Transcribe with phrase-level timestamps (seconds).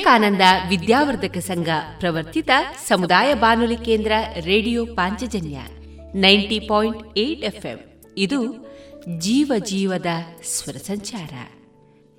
[0.00, 1.68] ವಿವೇಕಾನಂದ ವಿದ್ಯಾವರ್ಧಕ ಸಂಘ
[1.98, 2.50] ಪ್ರವರ್ತಿತ
[2.88, 5.58] ಸಮುದಾಯ ಬಾನುಲಿ ಕೇಂದ್ರ radio Panchajanya
[6.14, 7.78] ninety point eight FM.
[8.16, 8.66] ಇದು
[9.18, 10.06] ಜೀವ ಜೀವದ
[10.44, 11.32] ಸ್ವರ ಸಂಚಾರ.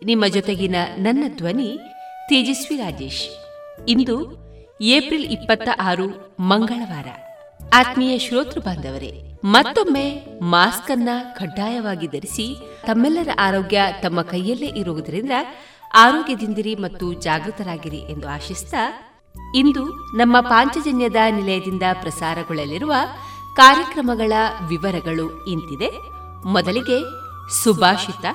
[0.06, 1.80] ನಿಮ್ಮ ಜೊತೆಗಿನ ನನ್ನ ಧ್ವನಿ
[2.30, 3.28] ತೇಜಸ್ವಿ ರಾಜೇಶ್.
[3.88, 4.38] ಇಂದು
[4.82, 7.08] ಏಪ್ರಿಲ್ ಇಪ್ಪತ್ತ ಆರು, ಮಂಗಳವಾರ.
[7.74, 12.56] ಆತ್ಮೀಯ ಶ್ರೋತೃ ಬಾಂಧವರೇ, ಮತ್ತೊಮ್ಮೆ ಮಾಸ್ಕ್ ಅನ್ನ ಕಡ್ಡಾಯವಾಗಿ ಧರಿಸಿ
[12.86, 15.32] ತಮ್ಮೆಲ್ಲರ ಆರೋಗ್ಯ ತಮ್ಮ ಕೈಯಲ್ಲೇ ಇರುವುದರಿಂದ
[15.94, 19.12] ಆರೋಗ್ಯದಿಂದಿರಿ ಮತ್ತು ಜಾಗೃತರಾಗಿರಿ ಎಂದು ಆಶಿಸ್ತಾ,
[19.56, 22.94] ಇಂದು ನಮ್ಮ ಪಾಂಚಜನ್ಯದ ನಿಲಯದಿಂದ ಪ್ರಸಾರಗೊಳ್ಳಲಿರುವ
[23.56, 24.34] ಕಾರ್ಯಕ್ರಮಗಳ
[24.68, 25.92] ವಿವರಗಳು ಇಂತಿದೆ.
[26.48, 27.02] ಮೊದಲಿಗೆ
[27.64, 28.26] ಸುಭಾಷಿತ,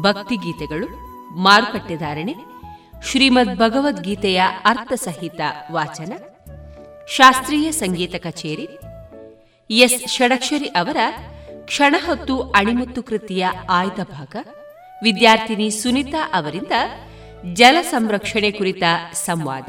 [0.00, 0.86] ಭಕ್ತಿಗೀತೆಗಳು
[1.36, 2.34] ಮಾರುಕಟ್ಟೆಧಾರಣೆ
[3.02, 5.40] ಶ್ರೀಮದ್ ಭಗವದ್ಗೀತೆಯ ಅರ್ಥಸಹಿತ
[5.72, 6.12] ವಾಚನ,
[7.08, 8.68] ಶಾಸ್ತ್ರೀಯ ಸಂಗೀತ ಕಚೇರಿ,
[9.70, 10.08] ಎಸ್.
[10.08, 10.96] ಷಡಕ್ಷರಿ ಅವರ
[11.64, 14.36] ಕ್ಷಣಹೊತ್ತು ಅಣಿಮುತ್ತು ಕೃತಿಯ ಆಯ್ದ ಭಾಗ
[15.04, 16.72] ವಿದ್ಯಾರ್ಥಿನಿ ಸುನಿತಾ ಅವರಿಂದ
[17.52, 19.68] ಜಲ ಸಂರಕ್ಷಣೆ ಕುರಿತ ಸಂವಾದ.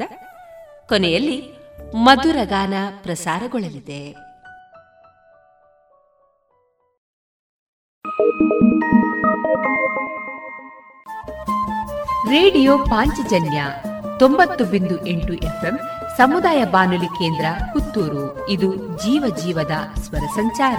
[0.88, 1.42] ಕೊನೆಯಲ್ಲಿ
[1.94, 4.10] ಮಧುರಗಾನ ಪ್ರಸಾರಗೊಳ್ಳಲಿದೆ.
[12.30, 13.64] ರೇಡಿಯೋ ಪಾಂಚಜನ್ಯ
[14.18, 15.78] ತೊಂಬತ್ತು ಬಿಂದು ಎಂಟು ಎಫ್ಎಂ
[16.16, 18.48] ಸಮುದಾಯ ಬಾನುಲಿ ಕೇಂದ್ರ ಪುತ್ತೂರು.
[18.48, 20.78] ಇದು ಜೀವ ಜೀವದ ಸ್ವರ ಸಂಚಾರ.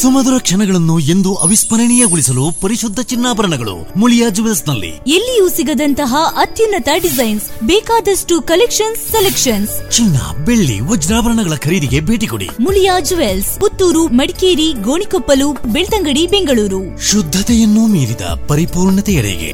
[0.00, 9.90] ಸುಮಧುರ ಕ್ಷಣಗಳನ್ನು ಎಂದು ಅವಿಸ್ಮರಣೀಯಗೊಳಿಸಲು ಪರಿಶುದ್ಧ ಚಿನ್ನಾಭರಣಗಳು ಮುಳಿಯಾ ಜುವೆಲ್ಸ್ನಲ್ಲಿ ಎಲ್ಲಿಯೂ ಸಿಗದಂತಹ ಅತ್ಯುನ್ನತ ಡಿಸೈನ್ಸ್ ಬೇಕಾದಷ್ಟು ಕಲೆಕ್ಷನ್ಸ್ ಸೆಲೆಕ್ಷನ್ಸ್.
[9.90, 12.48] ಚಿನ್ನ ಬೆಳ್ಳಿ ವಜ್ರಾಭರಣಗಳ ಖರೀದಿಗೆ ಭೇಟಿ ಕೊಡಿ.
[12.60, 16.82] ಮುಳಿಯಾ ಜುವೆಲ್ಸ್ ಪುತ್ತೂರು ಮಡಿಕೇರಿ ಗೋಣಿಕೊಪ್ಪಲು ಬೆಳ್ತಂಗಡಿ ಬೆಂಗಳೂರು.
[17.10, 19.50] ಶುದ್ಧತೆಯನ್ನು ಮೀರಿದ ಪರಿಪೂರ್ಣತೆಯರೆಗೆ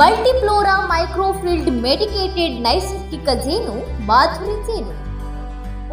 [0.00, 3.74] ಮಲ್ಟಿಫ್ಲೋರಾ ಮೈಕ್ರೋಫಿಲ್ಡ್ ಮೆಡಿಕೇಟೆಡ್ ನೈಸರ್ಗಿಕ ಜೇನು
[4.06, 5.03] ಮಾಧುರಿ ಜೇನು.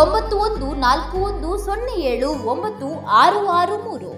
[0.00, 2.86] ಒಂಬತ್ತು ಒಂದು ನಾಲ್ಕು ಒಂದು ಸೊನ್ನೆ ಏಳು ಒಂಬತ್ತು
[3.22, 4.10] ಆರು ಆರು ಮೂರು.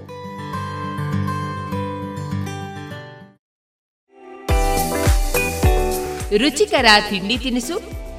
[6.42, 7.76] ರುಚಿಕರ ತಿಂಡಿ ತಿನಿಸು,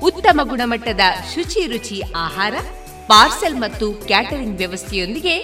[0.10, 1.00] ಉತ್ತಮ ಗುಣಮಟ್ಟದ
[1.34, 2.54] ಶುಚಿ ರುಚಿ ಆಹಾರ,
[3.08, 5.36] ಪಾರ್ಸೆಲ್ ಮತ್ತು ಕ್ಯಾಟರಿಂಗ್ ವ್ಯವಸ್ಥೆಯೊಂದಿಗೆ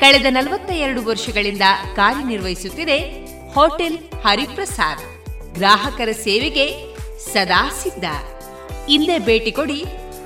[0.00, 1.62] ಕಳೆದ ನಲವತ್ತ ಎರಡು ವರ್ಷಗಳಿಂದ
[1.96, 2.98] ಕಾರ್ಯನಿರ್ವಹಿಸುತ್ತಿದೆ
[3.54, 5.06] ಹೋಟೆಲ್ ಹರಿಪ್ರಸಾದ್.
[5.54, 6.66] ಗ್ರಾಹಕರ ಸೇವೆಗೆ
[7.32, 8.04] ಸದಾ ಸಿದ್ಧ.
[8.96, 9.80] ಇಂದೇ ಭೇಟಿ ಕೊಡಿ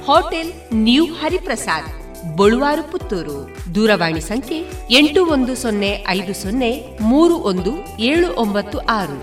[0.07, 0.51] ಹೋಟೆಲ್
[0.87, 1.89] ನ್ಯೂ ಹರಿಪ್ರಸಾದ್,
[2.37, 3.37] ಬಳುವಾರು ಪುತ್ತೂರು.
[3.75, 4.59] ದೂರವಾಣಿ ಸಂಖ್ಯೆ
[4.91, 7.73] ಎಂಟು ಒಂದು ಸೊನ್ನೆ ಐದು ಸೊನ್ನೆ ಮೂರು ಒಂದು
[8.11, 9.19] ಏಳು ಒಂಬತ್ತು ಆರು.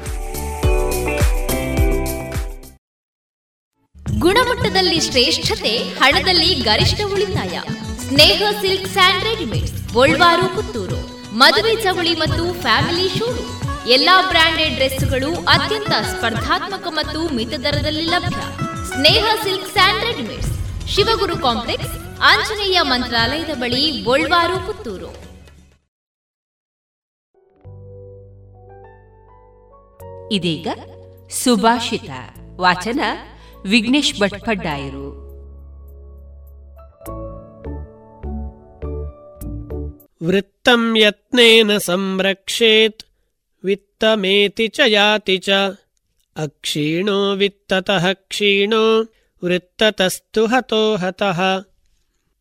[4.20, 7.56] ಗುಣಮಟ್ಟದಲ್ಲಿ ಶ್ರೇಷ್ಠತೆ, ಹಣದಲ್ಲಿ ಗರಿಷ್ಠ ಉಳಿತಾಯ.
[8.08, 11.00] Sneha silk sand readymade Bolwar Puttur.
[11.34, 13.46] ಮದುವೆ ಚವಳಿ ಮತ್ತು ಫ್ಯಾಮಿಲಿ ಶೂರು.
[13.90, 18.42] ಎಲ್ಲಾ ಬ್ರಾಂಡೆಡ್ ಡ್ರೆಸ್ಗಳು ಅತ್ಯಂತ ಸ್ಪರ್ಧಾತ್ಮಕ ಮತ್ತು ಮಿತ ದರದಲ್ಲಿ ಲಭ್ಯ.
[18.94, 20.54] Sneha silks and readymades
[20.90, 25.10] Shivaguru complex, Anjaneya ಮಂತ್ರಾಲಯದ ಬಳಿ, ಗೋಳ್ವಾರು, ಪುತ್ತೂರು.
[30.32, 30.68] ಇದೀಗ
[31.30, 32.10] ಸುಭಾಷಿತ,
[32.56, 33.00] ವಾಚನ
[33.66, 35.08] ವಿಘ್ನೇಶ್ ಭಟ್ಪಡ್ಡಾಯರು.
[40.28, 43.04] ವೃತ್ತಂ ಯತ್ನೇನ ಸಂರಕ್ಷೇತ್,
[43.64, 45.50] ವಿತ್ತಮೇತಿ ಚ ಯಾತಿ ಚ,
[46.36, 48.84] ಅಕ್ಷೀಣೋ ವಿತ್ತತಃ ಕ್ಷೀಣೋ.
[49.46, 51.42] ವೃತ್ತತಸ್ತು ಹತೋ ಹತಃ.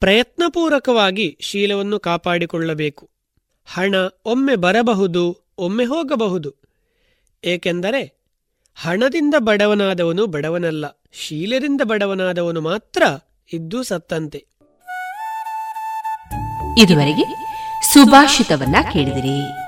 [0.00, 3.10] ಪ್ರಯತ್ನಪೂರ್ವಕವಾಗಿ ಶೀಲವನ್ನು ಕಾಪಾಡಿಕೊಳ್ಳಬೇಕು.
[3.66, 6.54] ಹಣ ಒಮ್ಮೆ ಬರಬಹುದು, ಒಮ್ಮೆ ಹೋಗಬಹುದು.
[7.44, 8.18] ಏಕೆಂದರೆ,
[8.74, 13.02] ಹಣದಿಂದ ಬಡವನಾದವನು ಬಡವನಲ್ಲ ಶೀಲದಿಂದ ಬಡವನಾದವನು ಮಾತ್ರ
[13.52, 14.46] ಇದ್ದು ಸತ್ತಂತೆ.
[16.78, 17.24] ಇದುವರೆಗೆ
[17.94, 19.67] ಸುಭಾಷಿತವನ್ನ ಕೇಳಿದಿರಿ.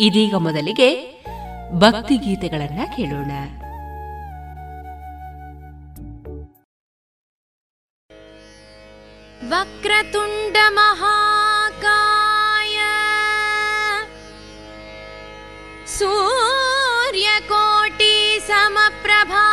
[0.00, 1.20] ಇದೀಗ ಮೊದಲಿಗೆ
[1.78, 3.32] ಭಕ್ತಿ ಗೀತೆಗಳನ್ನ ಕೇಳೋಣ.
[9.50, 12.78] ವಕ್ರತುಂಡ ಮಹಾಕಾಯ
[16.80, 19.44] ಸೂರ್ಯಕೋಟಿ ಸಮಪ್ರಭಾ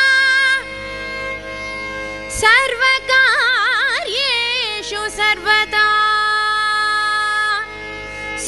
[2.31, 5.92] सर्वकार्येषु सर्वदा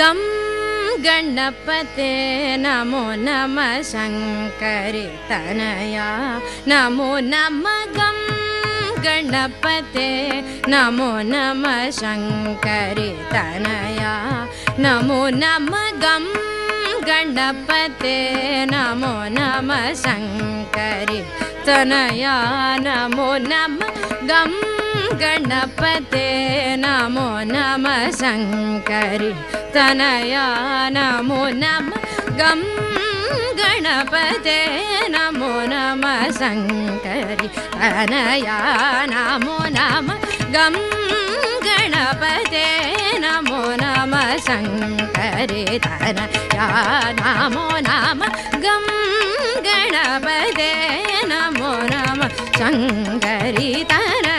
[0.00, 0.29] गम्
[1.04, 2.10] गणपते
[2.64, 6.08] नमो नमः शङ्करि तनया
[6.70, 8.18] नमो नमः गं
[9.06, 10.08] गणपते
[10.72, 14.14] नमो नमः शङ्करि तनया
[14.84, 15.88] नमो नमः
[17.08, 18.16] गणपते
[18.72, 21.20] नमो नमः शङ्करि
[21.66, 22.36] तनया
[22.86, 24.52] नमो नमः गं
[25.18, 26.26] गणपते
[26.82, 29.30] नमो नमः शङ्करि
[29.74, 30.44] तनया
[30.96, 32.04] नमो नमः
[32.40, 32.60] गं
[33.60, 34.58] गणपते
[35.14, 38.58] नमो नमः शङ्करि तनया
[39.12, 40.76] नमो नमः गं
[41.66, 42.64] गणपते
[43.24, 46.68] नमो नमः शङ्करि तनया
[47.20, 48.86] नमो नमः गं
[49.68, 50.72] गणपते
[51.32, 54.29] नमो नमः शङ्करि तनया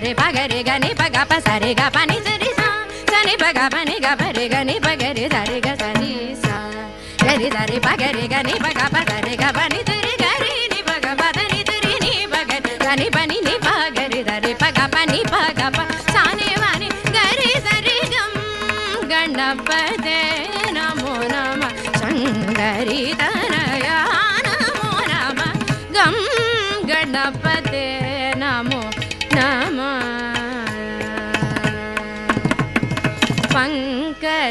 [0.00, 2.68] సరే పగరి గని పగ ప సరే గ పని సరి సా
[3.10, 6.12] సని పగ పని గ పరి గని పగరి సరి గ సరి
[6.44, 6.56] సా
[7.24, 9.80] గరి సరి పగరి గని పగ ప సరి గ పని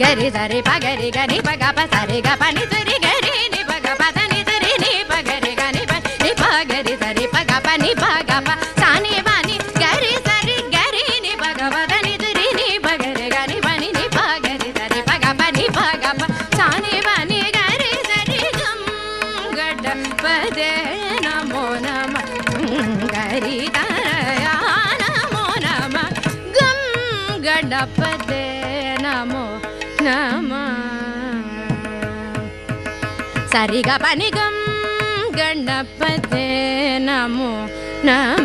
[0.00, 3.17] గరి దరి పగరి గని పగ పసరి గ పని సరి గ
[33.58, 34.58] சரிக பணிகம்
[35.36, 36.44] கணப்பதே
[37.06, 37.48] நமோ
[38.08, 38.37] நம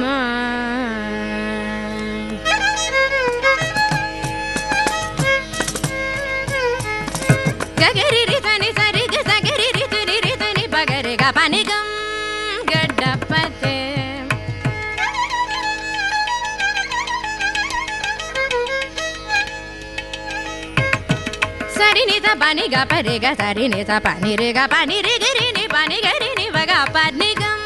[21.95, 25.17] रे नी पानी गा पा रे गा सा रे नी पानी रे गा, पानी रे
[25.23, 27.03] गे रे पानी गे रे वगा पा
[27.39, 27.59] गम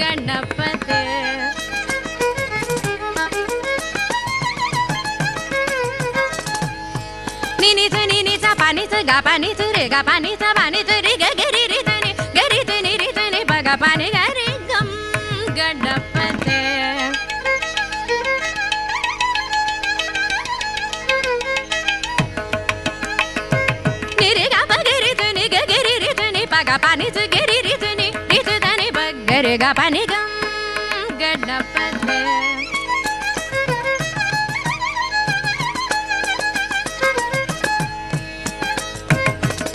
[0.00, 0.98] गणपते।
[7.60, 10.52] नी नी सा नी नी सा पानी सा गा, पानी सा रे गा, पानी सा
[10.58, 13.76] पानी सा रे गा गे रे रे सा नी गे रे रे सा नी, वगा
[13.86, 14.26] पानी गा
[27.34, 30.28] गिरि रिधनि रिधनि बगरि गपनि गं
[31.20, 32.18] गणपते।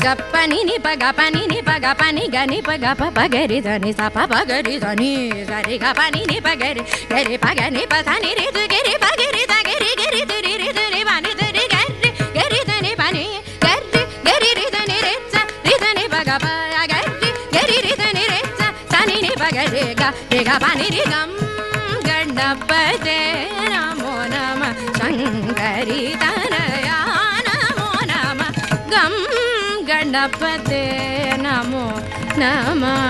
[0.04, 5.12] गपनि नि पगपनि नि पगपनि, गनि पगप पगरि धनि, सप पगरि धनि,
[5.49, 11.34] सरि गपनि नि पगरि, गरि पगनि पधनि रिधु गिरि पगिरि, दगिरि, गिरि दुरि रिधु रिवानि
[11.41, 13.25] दुरि गरि गरि धनि पनि
[13.65, 15.36] गरि गरि रिधनि रिच
[15.69, 16.61] रिधनि पगप
[19.69, 21.32] रेगा पानि गं
[22.08, 23.19] गण्डपते
[23.74, 27.00] नमो नमः शङ्करी तनया
[27.47, 28.39] नमो नम
[28.93, 29.19] गम्
[29.89, 30.84] गण्डपते
[31.45, 31.86] नमो
[32.41, 33.02] नमः।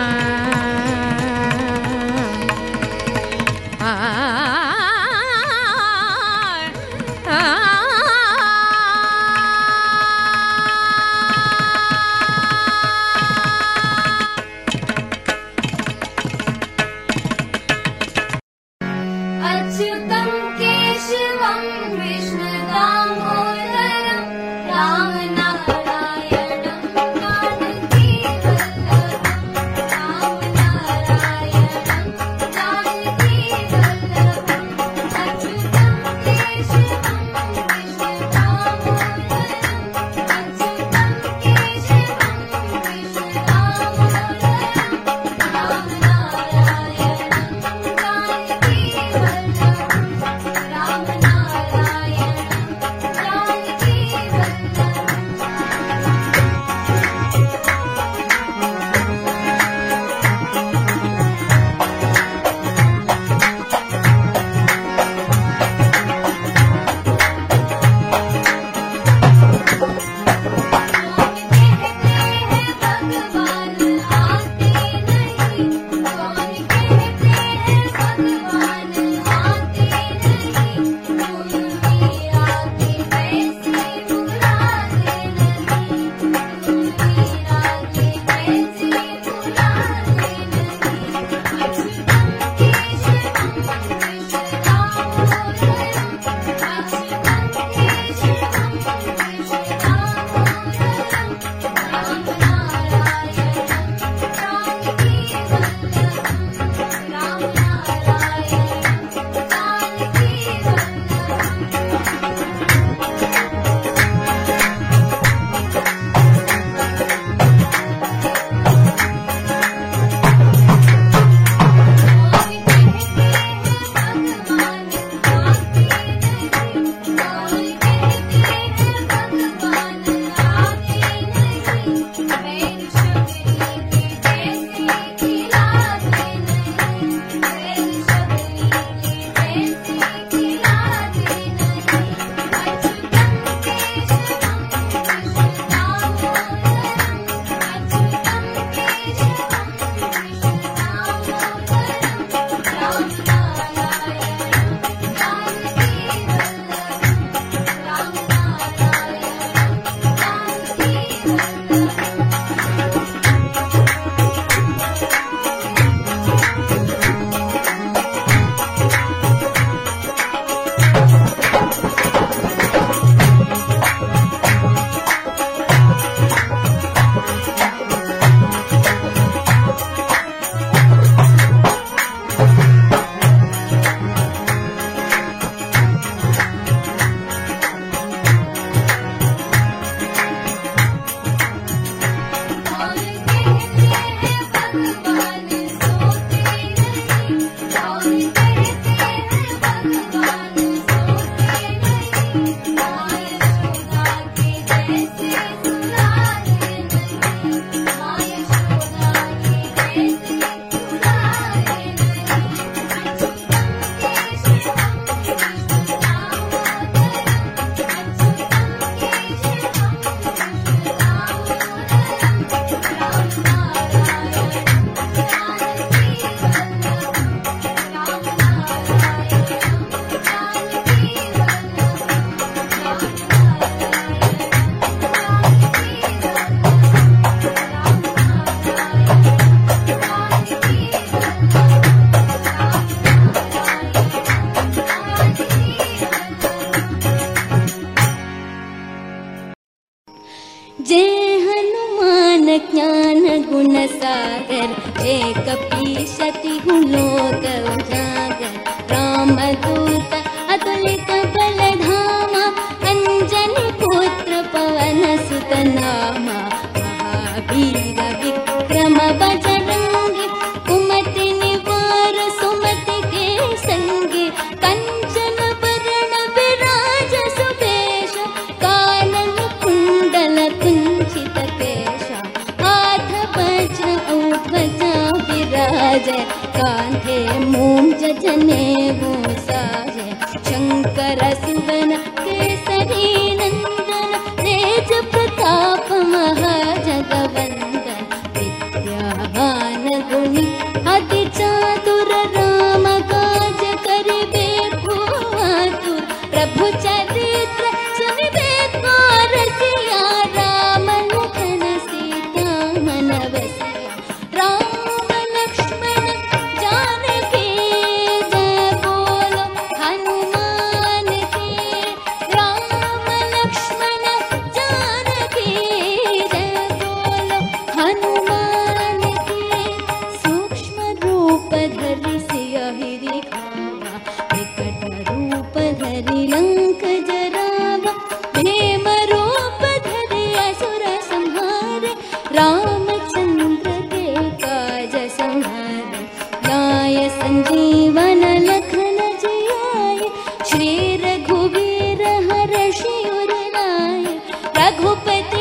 [355.07, 355.40] पे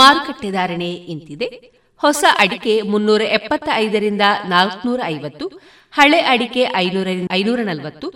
[0.00, 1.48] ಮಾರುಕಟ್ಟೆ ಧಾರಣೆ ಇಂತಿದೆ.
[2.00, 5.46] ಹೊಸ ಅಡಿಕೆ ಮುನ್ನೂರ ಎಪ್ಪತ್ತೈದರಿಂದ ನಾಲ್ಕುನೂರ ಐವತ್ತು,
[5.92, 8.08] ಹಳೆ ಅಡಿಕೆ ಐನೂರ ಐನೂರ ನಲವತ್ತು,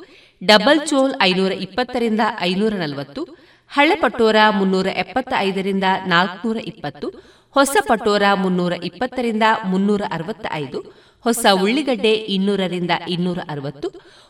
[0.43, 3.22] ಡಬಲ್ ಚೋಲ್ ಐನೂರ ಇಪ್ಪತ್ತರಿಂದ ಐನೂರ ನಲವತ್ತು,
[3.70, 7.09] ಹಳೆ ಪಟೋರ ಮುನ್ನೂರ ಎಪ್ಪತ್ತ ಐದರಿಂದ ನಾಲ್ಕುನೂರ ಇಪ್ಪತ್ತು,
[7.57, 10.81] ಹೊಸ ಪಟೋರ ಮುನ್ನೂರ ಇಪ್ಪತ್ತರಿಂದ ಮುನ್ನೂರ ಅರವತ್ತ ಐದು
[11.24, 13.89] ಹೊಸ ಉಳ್ಳಿಗಡ್ಡೆ ಇನ್ನೂರರಿಂದ ಇನ್ನೂರ ಅರವತ್ತು,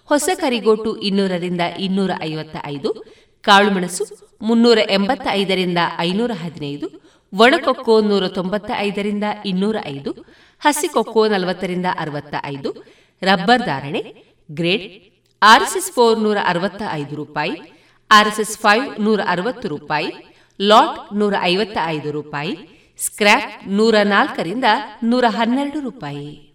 [0.09, 2.91] ಹೊಸ ಕರಿಗೋಟು ಇನ್ನೂರರಿಂದ ಇನ್ನೂರ ಐವತ್ತ ಐದು
[3.45, 4.05] ಕಾಳುಮೆಣಸು
[4.43, 6.87] ಮುನ್ನೂರ ಎಂಬತ್ತೈದರಿಂದ ಐನೂರ ಹದಿನೈದು
[7.33, 10.11] ಒಣಕೊಕ್ಕೋ ನೂರ ತೊಂಬತ್ತ ಐದರಿಂದ ಇನ್ನೂರ ಐದು
[10.61, 12.71] ಹಸಿಕೊಕ್ಕೋ ನಲವತ್ತರಿಂದ ಅರವತ್ತ ಐದು
[13.23, 14.01] ರಬ್ಬರ್ ಧಾರಣೆ,
[14.51, 14.87] ಗ್ರೇಡ್,
[15.43, 17.57] ಆರ್ಎಸ್ಎಸ್ ಫೋರ್ ನೂರ ಅರವತ್ತ ಐದು ರೂಪಾಯಿ,
[18.11, 20.11] ಆರ್ಎಸ್ಎಸ್ ಫೈವ್ ನೂರ ಅರವತ್ತು ರೂಪಾಯಿ,
[20.61, 22.55] ಲಾಟ್ ನೂರ ಐವತ್ತ ಐದು ರೂಪಾಯಿ
[22.99, 24.65] ಸ್ಕ್ರಾಪ್ ನೂರ ನಾಲ್ಕರಿಂದ
[25.03, 26.55] ನೂರ ಹನ್ನೆರಡು ರೂಪಾಯಿ.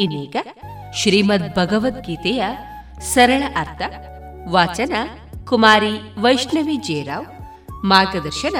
[0.00, 0.36] ಇನ್ನೀಗ
[0.94, 2.44] ಶ್ರೀಮದ್ ಭಗವದ್ಗೀತೆಯ
[3.00, 3.82] ಸರಳ ಅರ್ಥ,
[4.48, 4.92] ವಾಚನ
[5.44, 7.26] ಕುಮಾರಿ ವೈಷ್ಣವಿ ಜೇರಾವ್
[7.84, 8.56] ಮಾರ್ಗದರ್ಶನ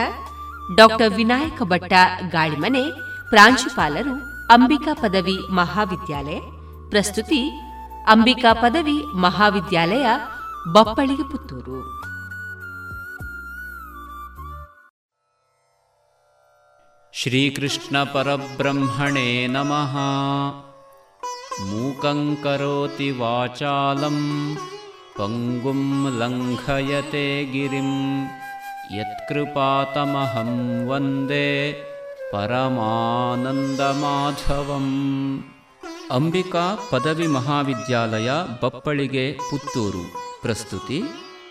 [0.76, 1.92] ಡಾಕ್ಟರ್ ವಿನಾಯಕ ಭಟ್ಟ
[2.30, 2.90] ಗಾಳಿಮನೆ,
[3.30, 4.14] ಪ್ರಾಂಶುಪಾಲರು
[4.52, 6.38] ಅಂಬಿಕಾ ಪದವಿ ಮಹಾವಿದ್ಯಾಲಯ,
[6.90, 7.50] ಪ್ರಸ್ತುತಿ
[8.06, 10.06] ಅಂಬಿಕಾ ಪದವಿ ಮಹಾವಿದ್ಯಾಲಯ
[10.72, 12.04] ಬಪ್ಪಳಿಗೆ ಪುತ್ತೂರು.
[17.16, 19.94] श्रीकृष्णपरब्रह्मणे नमः।
[21.60, 24.18] मूकं करोति वाचालं
[25.18, 25.82] पङ्गुं
[26.20, 27.92] लङ्घयते गिरिं।
[28.98, 30.52] यत्कृपातमहं
[30.86, 31.50] वन्दे
[32.32, 34.90] परमानन्दमाधवम्।
[36.10, 38.30] अम्बिका अम्बिकापदविमहाविद्यालय
[38.62, 40.04] बप्पळिगे पुत्तूरु।
[40.42, 41.00] प्रस्तुति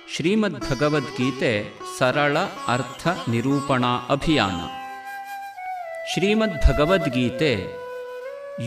[0.09, 1.55] श्रीमद्भगवद्गीते
[1.99, 2.35] सरळ
[2.67, 4.82] अर्थनिरूपणा अभियान।
[6.03, 7.51] ಶ್ರೀಮದ್ ಭಗವದ್ಗೀತೆ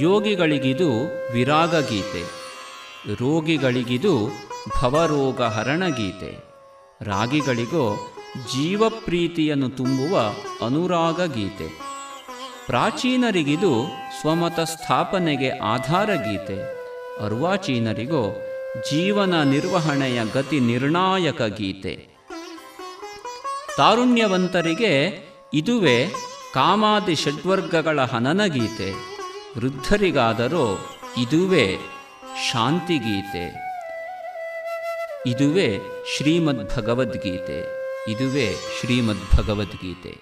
[0.01, 0.89] ಯೋಗಿಗಳಿಗಿದು
[1.33, 2.23] ವಿರಾಗ ಗೀತೆ
[3.21, 4.15] ರೋಗಿಗಳಿಗಿದು
[4.77, 6.31] ಭವರೋಗ ಹರಣ ಗೀತೆ
[7.01, 7.85] ರಾಗಿಗಳಿಗೋ
[8.53, 10.15] ಜೀವಪ್ರೀತಿಯನ್ನು ತುಂಬುವ
[10.65, 11.69] ಅನುರಾಗ ಗೀತೆ
[12.67, 13.73] ಪ್ರಾಚೀನರಿಗಿದು
[14.21, 16.59] ಸ್ವಮತ ಸ್ಥಾಪನೆಗೆ ಆಧಾರ ಗೀತೆ
[17.21, 18.25] ಅರ್ವಾಚೀನರಿಗೋ
[18.91, 21.95] ಜೀವನ ನಿರ್ವಹಣೆಯ ಗತಿ ನಿರ್ಣಾಯಕ ಗೀತೆ
[23.77, 24.93] ತಾರುಣ್ಯವಂತರಿಗೆ
[25.53, 25.99] ಇದುವೇ
[26.57, 28.93] ಕಾಮಾದಿ ಷಡ್ವರ್ಗಗಳ ಹನನಗೀತೆ
[29.59, 30.79] ವೃದ್ಧರಿಗಾದರೂ
[31.19, 31.79] ಇದುವೇ
[32.51, 33.45] ಶಾಂತಿಗೀತೆ
[35.27, 35.79] ಇದುವೇ
[36.17, 37.59] ಶ್ರೀಮದ್ ಭಗವದ್ಗೀತೆ
[38.13, 40.15] ಇದುವೇ ಶ್ರೀಮದ್ ಭಗವದ್ಗೀತೆ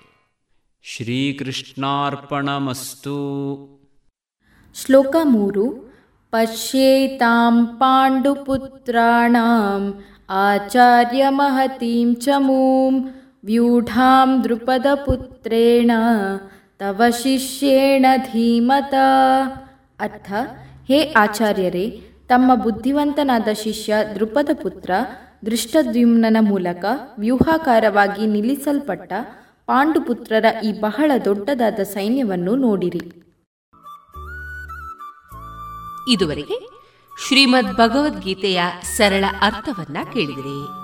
[0.83, 3.17] ಶ್ರೀಕೃಷ್ಣಾರ್ಪಣಮಸ್ತು.
[4.75, 5.95] ಶ್ಲೋಕ ಮೂರು.
[6.31, 15.91] ಪಶ್ಯೇತಾಂ ಪಾಂಡುಪುತ್ರಾಣಾಂ ಆಚಾರ್ಯ ಮಹತೀಂ ಚಮೂಂ ವ್ಯೂಢಾಂ ದೃಪದಪುತ್ರೇಣ
[16.79, 18.95] ತವ ಶಿಷ್ಯೇಣ ಧೀಮತ
[20.01, 20.33] ಅರ್ಥ
[20.89, 24.91] ಹೇ ಆಚಾರ್ಯರೇ ತಮ್ಮ ಬುದ್ಧಿವಂತನಾದ ಶಿಷ್ಯ ದೃಪದ ಪುತ್ರ
[25.47, 26.85] ದೃಷ್ಟದ್ಯುಮ್ನ ಮೂಲಕ
[27.19, 29.13] ವ್ಯೂಹಾಕಾರವಾಗಿ ನಿಲ್ಲಿಸಲ್ಪಟ್ಟ
[29.67, 33.25] ಪಾಂಡುಪುತ್ರರ ಈ ಬಹಳ ದೊಡ್ಡದಾದ ಸೈನ್ಯವನ್ನು ನೋಡಿರಿ.
[36.13, 36.69] ಇದುವರೆಗೆ
[37.29, 38.63] ಶ್ರೀಮದ್ ಭಗವದ್ಗೀತೆಯ
[38.97, 40.84] ಸರಳ ಅರ್ಥವನ್ನ ಕೇಳಿದಿರಿ.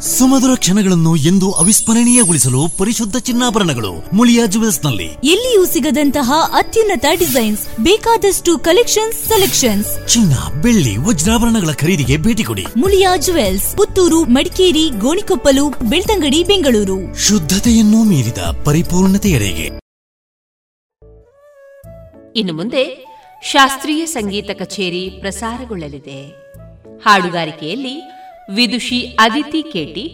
[0.00, 10.08] ಸುಮಧುರ ಕ್ಷಣಗಳನ್ನು ಎಂದು ಅವಿಸ್ಮರಣೀಯಗೊಳಿಸಲು ಪರಿಶುದ್ಧ ಚಿನ್ನಾಭರಣಗಳು ಮುಳಿಯಾ ಜುವೆಲ್ಸ್ನಲ್ಲಿ ಎಲ್ಲಿಯೂ ಸಿಗದಂತಹ ಅತ್ಯುನ್ನತ ಡಿಸೈನ್ಸ್ ಬೇಕಾದಷ್ಟು ಕಲೆಕ್ಷನ್ಸ್ ಸೆಲೆಕ್ಷನ್ಸ್.
[10.08, 12.66] ಚಿನ್ನ ಬೆಳ್ಳಿ ವಜ್ರಾಭರಣಗಳ ಖರೀದಿಗೆ ಭೇಟಿ ಕೊಡಿ.
[12.76, 17.18] ಮುಳಿಯಾ ಜುವೆಲ್ಸ್ ಪುತ್ತೂರು ಮಡಿಕೇರಿ ಗೋಣಿಕೊಪ್ಪಲು ಬೆಳ್ತಂಗಡಿ ಬೆಂಗಳೂರು.
[17.18, 19.78] ಶುದ್ಧತೆಯನ್ನು ಮೀರಿದ ಪರಿಪೂರ್ಣತೆಯರಿಗೆ
[22.36, 23.06] ಇನ್ನು ಮುಂದೆ
[23.42, 26.48] ಶಾಸ್ತ್ರೀಯ ಸಂಗೀತ ಕಚೇರಿ ಪ್ರಸಾರಗೊಳ್ಳಲಿದೆ.
[27.02, 28.17] ಹಾಡುಗಾರಿಕೆಯಲ್ಲಿ
[28.54, 30.04] Vidushi Aditi K T,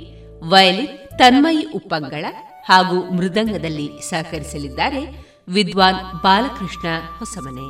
[0.44, 2.24] violin Tanmayi Uppangala
[2.64, 5.02] ಹಾಗೂ ಮೃದಂಗದಲ್ಲಿ ಸಹಕರಿಸಲಿದ್ದಾರೆ
[5.48, 7.68] ವಿದ್ವಾನ್ ಬಾಲಕೃಷ್ಣ ಹೊಸಮನೆ.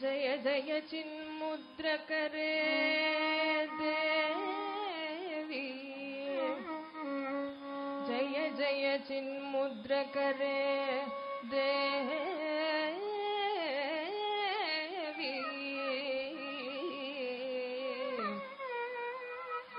[0.00, 2.52] ಜಯ ಜಯ ಚಿನ್ಮುದ್ರಕರೇ
[3.80, 5.66] ದೇವಿ.
[8.08, 10.58] ಜಯ ಜಯ ಚಿನ್ಮುದ್ರಕರೇ
[11.50, 13.03] ದೇವಿ.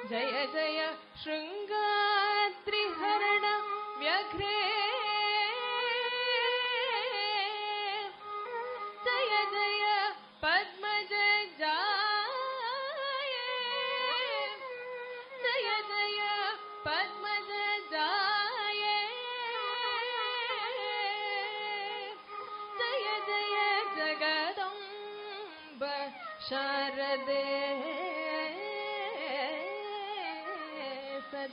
[0.09, 0.79] जय जय
[1.21, 1.75] शृङ्गात्रिहरण
[3.99, 4.64] व्यघ्रे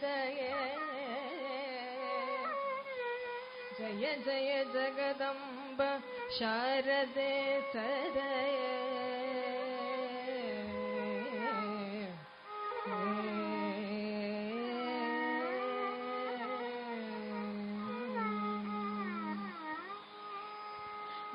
[0.00, 0.50] दये
[3.78, 5.82] जय जय जगदम्ब
[6.38, 7.32] शारदे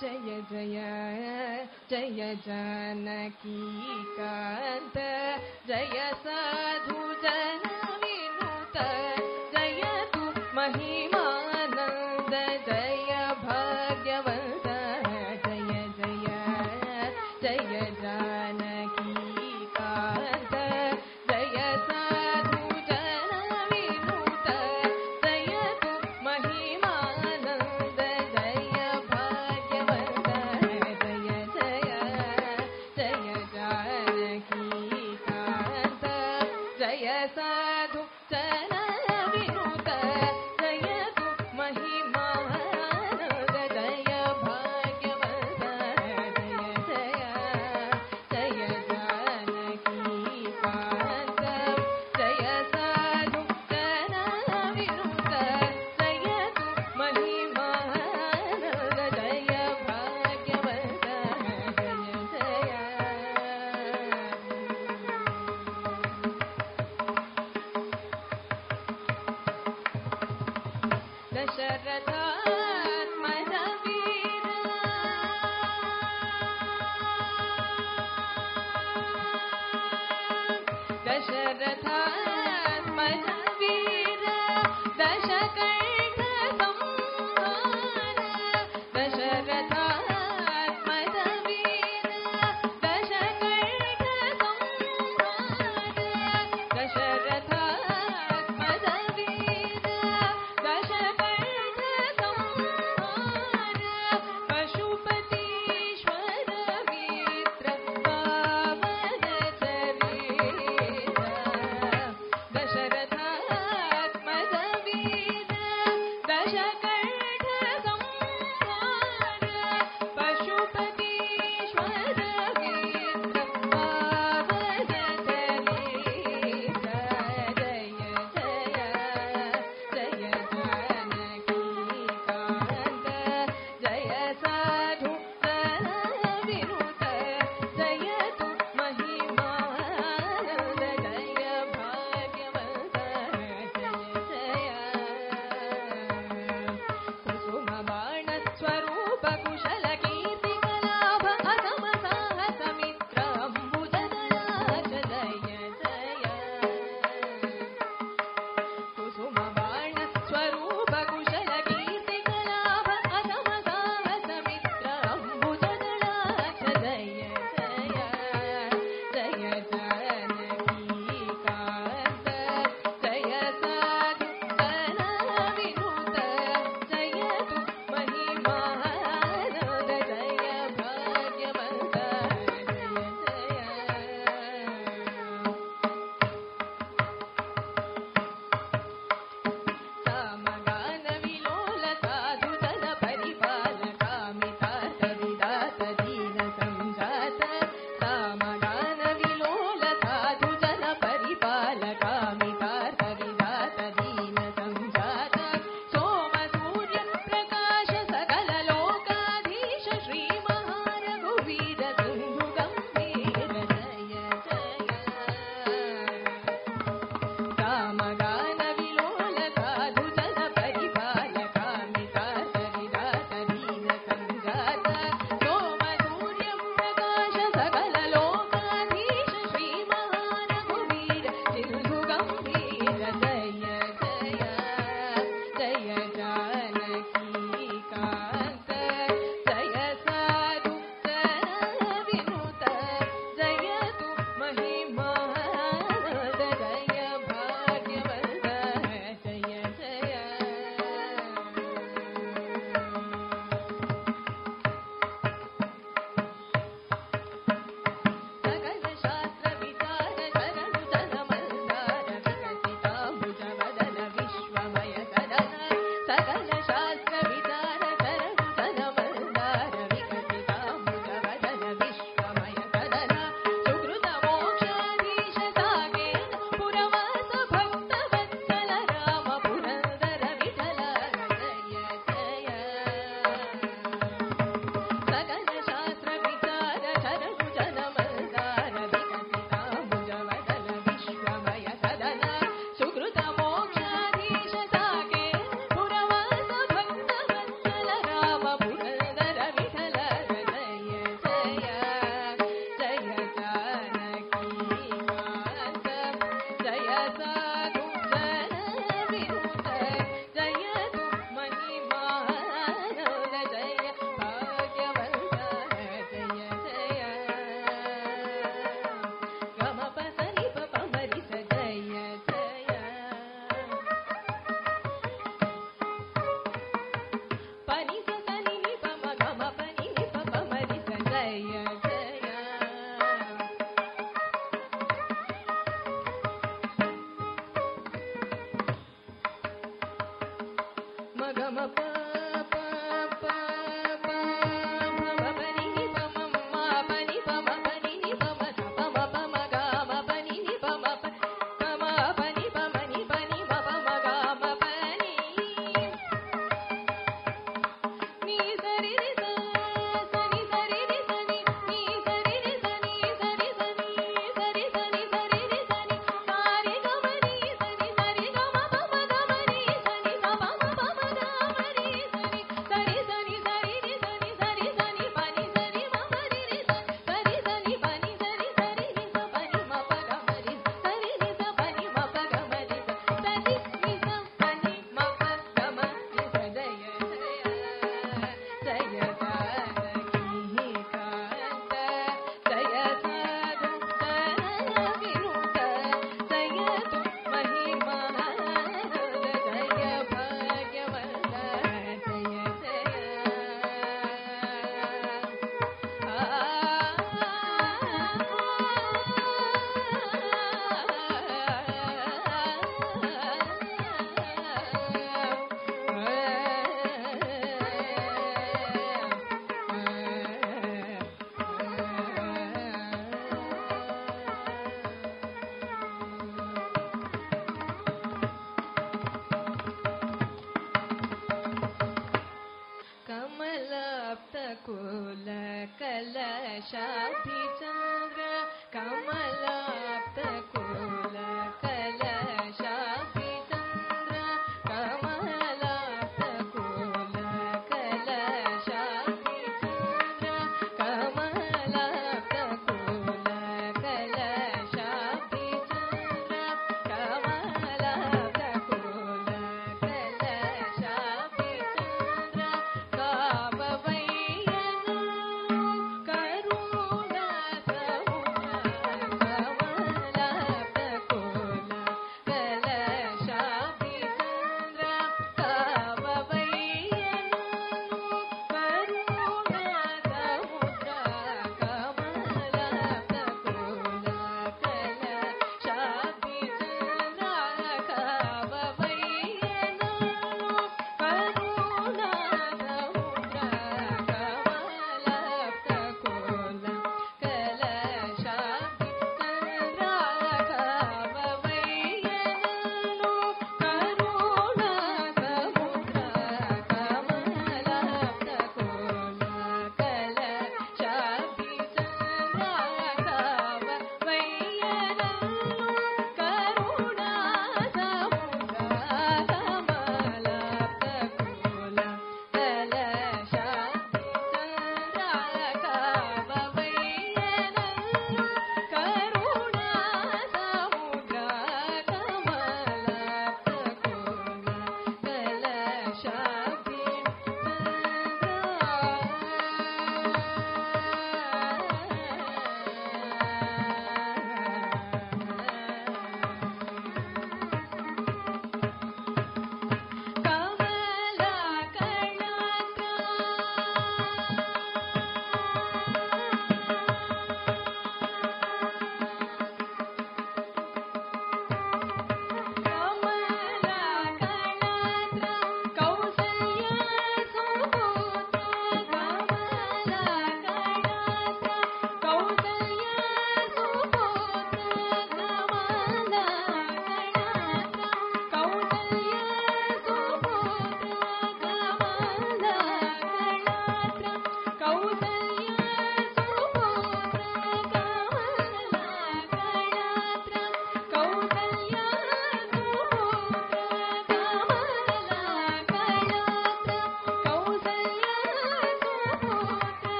[0.00, 0.18] जय
[0.50, 0.78] जय
[1.90, 3.60] जय जानकी
[4.16, 4.96] कान्त।
[5.68, 7.79] जय साधु जन
[71.70, 72.29] रदा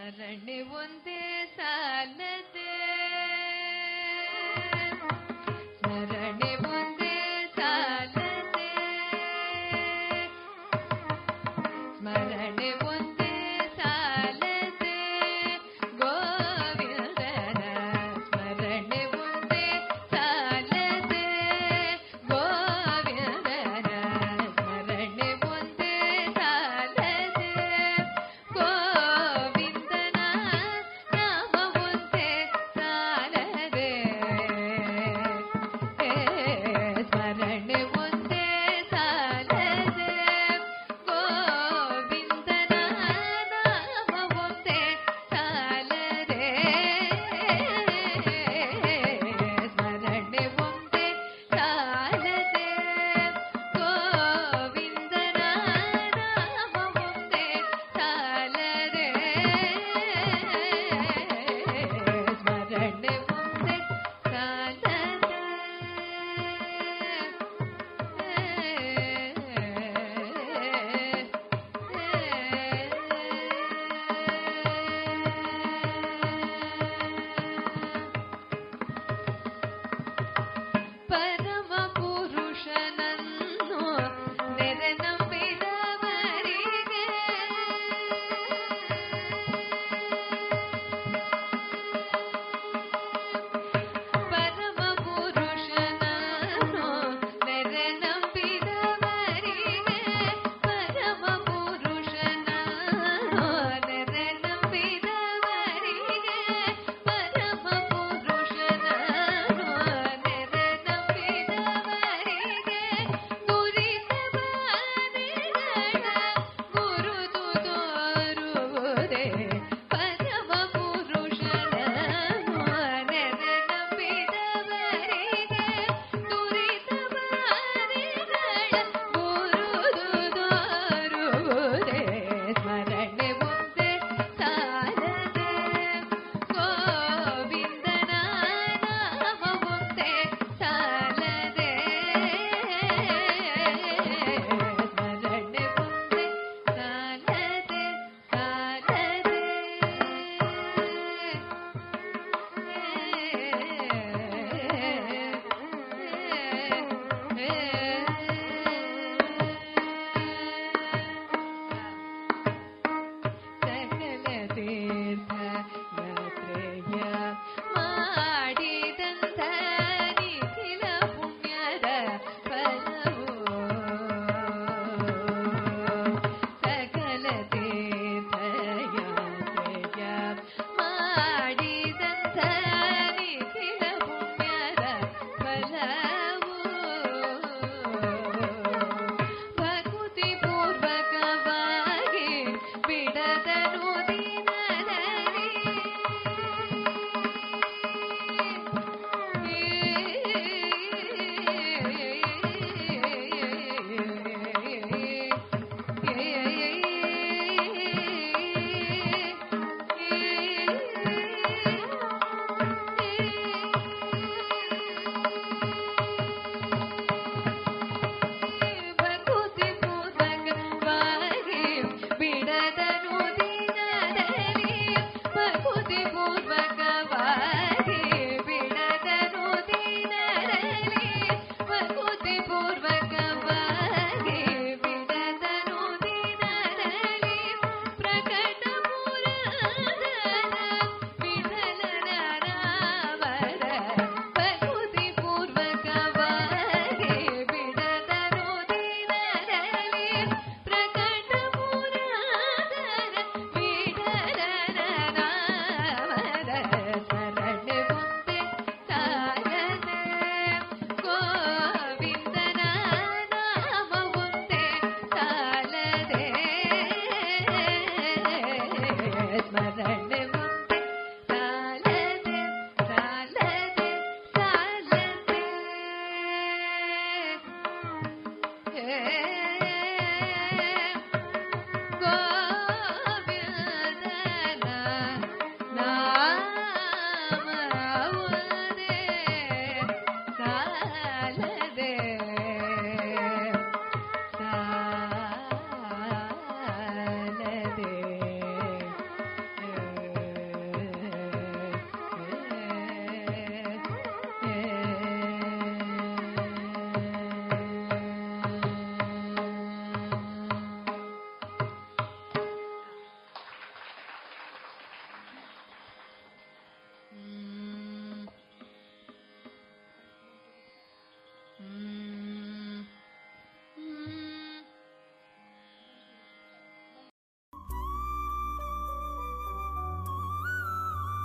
[0.00, 2.70] ಸ್ಮರಣೆ ಒಂದೇ ಸಾಲದೆ.
[5.78, 6.49] ಸ್ಮರಣೆ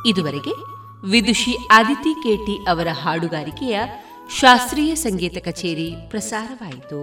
[0.06, 0.53] ಇದುವರೆಗೆ
[1.12, 3.80] ವಿದುಷಿ ಆದಿತಿ ಕೇಟಿ ಅವರ ಹಾಡುಗಾರಿಕೆಯ
[4.39, 7.01] ಶಾಸ್ತ್ರೀಯ ಸಂಗೀತ ಕಚೇರಿ ಪ್ರಸಾರವಾಯಿತು.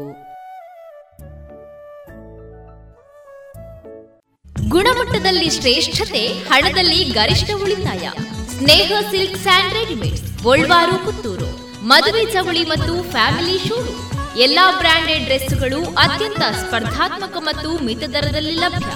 [4.69, 8.11] ಗುಣಮಟ್ಟದಲ್ಲಿ ಶ್ರೇಷ್ಠತೆ, ಹಣದಲ್ಲಿ ಗರಿಷ್ಠ ಉಳಿತಾಯ.
[8.59, 11.51] Sneha silk sand Golwar, Puttur.
[11.87, 13.95] ಮದುವೆ ಚವಳಿ ಮತ್ತು ಫ್ಯಾಮಿಲಿ ಶೂರು.
[14.39, 18.93] ಎಲ್ಲಾ ಬ್ರಾಂಡೆಡ್ ಡ್ರೆಸ್ಗಳು ಅತ್ಯಂತ ಸ್ಪರ್ಧಾತ್ಮಕ ಮತ್ತು ಮಿತ ದರದಲ್ಲಿ ಲಭ್ಯ.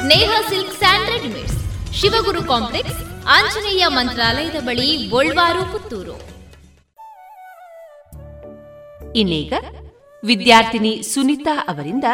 [0.00, 1.56] Sneha silks and readymades,
[1.94, 2.87] Shivaguru complex
[3.30, 5.10] Anjaneya ಮಂತ್ರಾಲಯದ ಬಳಿ
[5.72, 6.16] ಪುತ್ತೂರು.
[9.16, 9.52] ಇನ್ನೀಗ
[10.24, 12.04] ವಿದ್ಯಾರ್ಥಿನಿ ಸುನಿತಾ ಅವರಿಂದ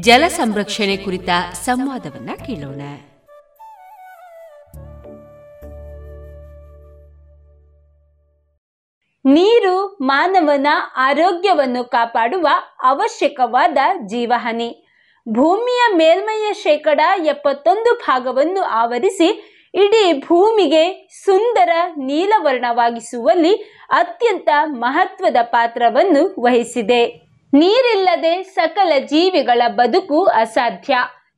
[0.00, 2.80] ಜಲ ಸಂರಕ್ಷಣೆ ಕುರಿತ ಸಂವಾದವನ್ನ ಕೇಳೋಣ.
[9.24, 12.48] ನೀರು ಮಾನವನ ಆರೋಗ್ಯವನ್ನು ಕಾಪಾಡುವ
[12.82, 14.84] ಅವಶ್ಯಕವಾದ ಜೀವಹನಿ.
[15.28, 23.54] ಭೂಮಿಯ ಮೇಲ್ಮೈಯ ಶೇಕಡ ಎಪ್ಪತ್ತೊಂದು ಭಾಗವನ್ನು ಆವರಿಸಿ ಇಡೀ ಭೂಮಿಗೆ ಸುಂದರ ನೀಲವರ್ಣವಾಗಿಸುವಲ್ಲಿ
[23.90, 27.06] ಅತ್ಯಂತ ಮಹತ್ವದ ಪಾತ್ರವನ್ನು ವಹಿಸಿದೆ.
[27.52, 30.94] ನೀರಿಲ್ಲದೆ ಸಕಲ ಜೀವಿಗಳ ಬದುಕು ಅಸಾಧ್ಯ.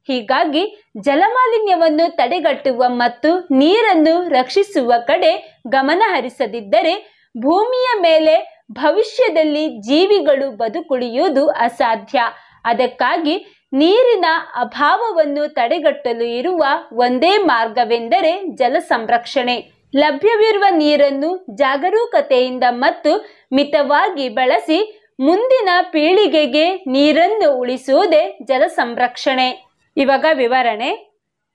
[0.07, 12.21] ಹೀಗಾಗಿ ಜಲಮಾಲಿನ್ಯವನ್ನು ತಡೆಗಟ್ಟುವ ಮತ್ತು ನೀರನ್ನು ರಕ್ಷಿಸುವ ಕಡೆ ಗಮನ ಹರಿಸದಿದ್ದರೆ ಭೂಮಿಯ ಮೇಲೆ ಭವಿಷ್ಯದಲ್ಲಿ ಜೀವಿಗಳು ಬದುಕುಳಿಯುವುದು ಅಸಾಧ್ಯ.
[12.65, 14.25] ಅದಕ್ಕಾಗಿ ನೀರಿನ
[14.55, 19.71] ಅಭಾವವನ್ನು ತಡೆಗಟ್ಟಲು ಇರುವ ಒಂದೇ ಮಾರ್ಗವೆಂದರೆ ಜಲ ಸಂರಕ್ಷಣೆ.
[19.97, 29.49] ಲಭ್ಯವಿರುವ ನೀರನ್ನು ಜಾಗರೂಕತೆಯಿಂದ ಮತ್ತು ಮಿತವಾಗಿ ಬಳಸಿ ಮುಂದಿನ ಪೀಳಿಗೆಗೆ ನೀರನ್ನು ಉಳಿಸುವುದೇ ಜಲ ಸಂರಕ್ಷಣೆ.
[29.97, 30.91] ಇವಾಗ ವಿವರಣೆ.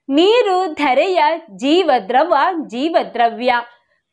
[0.10, 1.20] ನೀರು ಧರೆಯ
[1.56, 2.34] ಜೀವದ್ರವ
[2.68, 3.54] ಜೀವದ್ರವ್ಯ.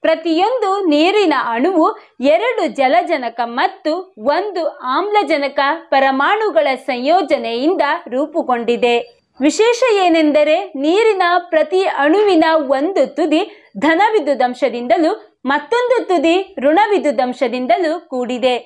[0.03, 1.87] ಪ್ರತಿಯೊಂದು ನೀರಿನ ಅಣುವು
[2.21, 8.97] ಎರಡು ಜಲಜನಕ ಮತ್ತು ಒಂದು ಆಮ್ಲಜನಕ ಪರಮಾಣುಗಳ ಸಂಯೋಜನೆಯಿಂದ ರೂಪುಗೊಂಡಿದೆ.
[9.41, 13.43] ವಿಶೇಷ ಏನೆಂದರೆ ನೀರಿನ ಪ್ರತಿ ಅಣುವಿನ ಒಂದು ತುದಿ
[13.79, 15.13] ಧನವಿದ್ಯುದಂಶದಿಂದಲೂ
[15.47, 18.57] ಮತ್ತೊಂದು ತುದಿ ಋಣವಿದ್ಯುದಂಶದಿಂದಲೂ ಕೂಡಿದೆ.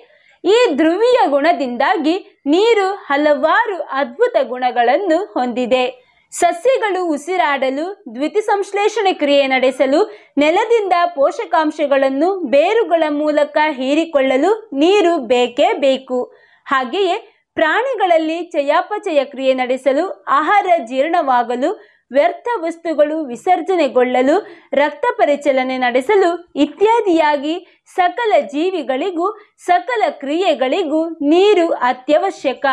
[0.45, 6.06] ಈ ಧ್ರುವೀಯ ಗುಣದಿಂದಾಗಿ ನೀರು ಹಲವಾರು ಅದ್ಭುತ ಗುಣಗಳನ್ನು ಹೊಂದಿದೆ.
[6.41, 7.85] ಸಸ್ಯಗಳು ಉಸಿರಾಡಲು
[8.15, 10.01] ದ್ವಿತಿ ಸಂಶ್ಲೇಷಣೆ ಕ್ರಿಯೆ ನಡೆಸಲು
[10.39, 16.19] ನೆಲದಿಂದ ಪೋಷಕಾಂಶಗಳನ್ನು ಬೇರುಗಳ ಮೂಲಕ ಹೀರಿಕೊಳ್ಳಲು ನೀರು ಬೇಕೇ ಬೇಕು.
[16.67, 17.17] ಹಾಗೆಯೇ
[17.57, 20.05] ಪ್ರಾಣಿಗಳಲ್ಲಿ ಚಯಾಪಚಯ ಕ್ರಿಯೆ ನಡೆಸಲು
[20.39, 21.71] ಆಹಾರ ಜೀರ್ಣವಾಗಲು
[22.13, 24.35] ವ್ಯರ್ಥ ವಸ್ತುಗಳು ವಿಸರ್ಜನೆಗೊಳ್ಳಲು
[24.75, 27.55] ರಕ್ತ ಪರಿಚಲನೆ ನಡೆಸಲು ಇತ್ಯಾದಿಯಾಗಿ
[27.95, 29.27] ಸಕಲ ಜೀವಿಗಳಿಗೂ
[29.67, 32.67] ಸಕಲ ಕ್ರಿಯೆಗಳಿಗೂ ನೀರು ಅತ್ಯವಶ್ಯಕ.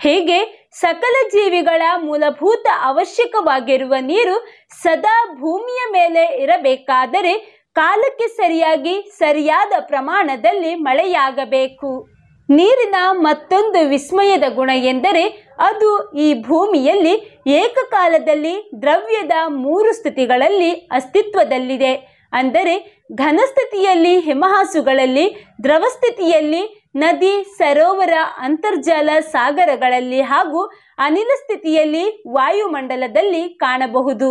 [0.00, 0.38] ಹೇಗೆ
[0.72, 4.36] ಸಕಲ ಜೀವಿಗಳ ಮೂಲಭೂತ ಅವಶ್ಯಕವಾಗಿರುವ ನೀರು
[4.82, 7.32] ಸದಾ ಭೂಮಿಯ ಮೇಲೆ ಇರಬೇಕಾದರೆ
[7.74, 11.90] ಕಾಲಕ್ಕೆ ಸರಿಯಾಗಿ ಸರಿಯಾದ ಪ್ರಮಾಣದಲ್ಲಿ ಮಳೆಯಾಗಬೇಕು.
[12.48, 15.24] ನೀರಿನ ಮತ್ತೊಂದು ವಿಸ್ಮಯದ ಗುಣ ಎಂದರೆ
[15.58, 17.14] ಅದು ಈ ಭೂಮಿಯಲ್ಲಿ
[17.46, 21.92] ಏಕಕಾಲದಲ್ಲಿ ದ್ರವ್ಯದ ಮೂರು ಸ್ಥಿತಿಗಳಲ್ಲಿ ಅಸ್ತಿತ್ವದಲ್ಲಿದೆ.
[22.32, 22.74] ಅಂದರೆ
[23.14, 25.26] ಘನಸ್ಥಿತಿಯಲ್ಲಿ ಹಿಮಹಾಸುಗಳಲ್ಲಿ
[25.64, 26.62] ದ್ರವಸ್ಥಿತಿಯಲ್ಲಿ
[26.94, 30.60] ನದಿ, ಸರೋವರ, ಅಂತರ್ಜಲ ಸಾಗರಗಳಲ್ಲಿ ಹಾಗೂ
[30.98, 34.30] ಅನಿಲ ಸ್ಥಿತಿಯಲ್ಲಿ ವಾಯುಮಂಡಲದಲ್ಲಿ ಕಾಣಬಹುದು.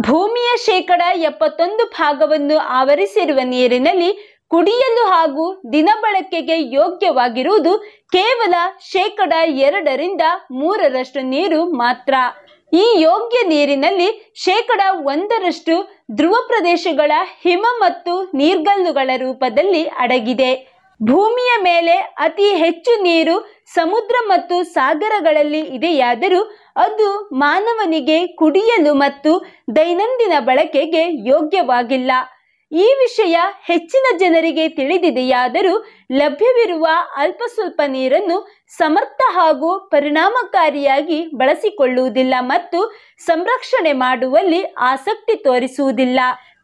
[0.00, 4.10] ಭೂಮಿಯ ಶೇಕಡ ಎಪ್ಪತ್ತೊಂದು ಭಾಗವನ್ನು ಆವರಿಸಿರುವ ನೀರಿನಲ್ಲಿ
[4.48, 7.78] ಕುಡಿಯಲು ಹಾಗೂ ದಿನಬಳಕೆಗೆ ಯೋಗ್ಯವಾಗಿರುವುದು
[8.12, 10.20] ಕೇವಲ ಶೇಕಡ ಎರಡರಿಂದ
[10.50, 12.14] ಮೂರರಷ್ಟು ನೀರು ಮಾತ್ರ.
[12.72, 15.74] ಈ ಯೋಗ್ಯ ನೀರಿನಲ್ಲಿ ಶೇಕಡ ಒಂದರಷ್ಟು
[16.14, 17.12] ಧ್ರುವ ಪ್ರದೇಶಗಳ
[17.42, 20.77] ಹಿಮ ಮತ್ತು ನೀರ್ಗಲ್ಲುಗಳ ರೂಪದಲ್ಲಿ ಅಡಗಿದೆ.
[21.00, 26.40] ಭೂಮಿಯ ಮೇಲೆ ಅತಿ ಹೆಚ್ಚು ನೀರು ಸಮುದ್ರ ಮತ್ತು ಸಾಗರಗಳಲ್ಲಿ ಇದೆಯಾದರೂ
[26.76, 29.32] ಅದು ಮಾನವನಿಗೆ ಕುಡಿಯಲು ಮತ್ತು
[29.76, 32.10] ದೈನಂದಿನ ಬಳಕೆಗೆ ಯೋಗ್ಯವಾಗಿಲ್ಲ.
[32.72, 35.74] ಈ ವಿಷಯ ಹೆಚ್ಚಿನ ಜನರಿಗೆ ತಿಳಿದಿದೆಯಾದರೂ
[36.12, 38.36] ಲಭ್ಯವಿರುವ ಅಲ್ಪ ಸ್ವಲ್ಪ ನೀರನ್ನು
[38.78, 42.80] ಸಮರ್ಥ ಹಾಗೂ ಪರಿಣಾಮಕಾರಿಯಾಗಿ ಬಳಸಿಕೊಳ್ಳುವುದಿಲ್ಲ ಮತ್ತು
[43.18, 46.20] ಸಂರಕ್ಷಣೆ ಮಾಡುವಲ್ಲಿ ಆಸಕ್ತಿ ತೋರಿಸುವುದಿಲ್ಲ.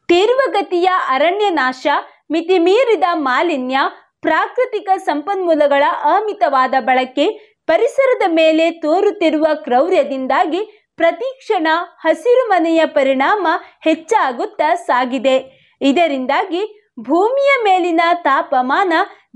[0.09, 1.87] ತೀವ್ರಗತಿಯ ಅರಣ್ಯ ನಾಶ
[2.31, 3.79] ಮಿತಿಮೀರಿದ ಮಾಲಿನ್ಯ
[4.25, 7.29] ಪ್ರಾಕೃತಿಕ ಸಂಪನ್ಮೂಲಗಳ ಅಮಿತವಾದ ಬಳಕೆ
[7.67, 11.67] ಪರಿಸರದ ಮೇಲೆ ತೋರುತ್ತಿರುವ ಕ್ರೌರ್ಯದಿಂದಾಗಿ ಪ್ರತಿಕ್ಷಣ
[12.01, 13.49] ಹಸಿರುಮನೆಯ ಪರಿಣಾಮ
[13.81, 15.37] ಹೆಚ್ಚಾಗುತ್ತಾ ಸಾಗಿದೆ.
[15.81, 18.93] ಇದರಿಂದಾಗಿ ಭೂಮಿಯ ಮೇಲಿನ ತಾಪಮಾನ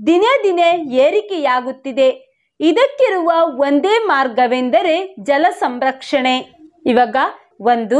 [0.07, 2.09] ದಿನೇ ದಿನೇ ಏರಿಕೆಯಾಗುತ್ತಿದೆ.
[2.59, 6.35] ಇದಕ್ಕಿರುವ ಒಂದೇ ಮಾರ್ಗವೆಂದರೆ ಜಲ ಸಂರಕ್ಷಣೆ.
[6.85, 7.15] ಇವಾಗ
[7.61, 7.99] ಒಂದು,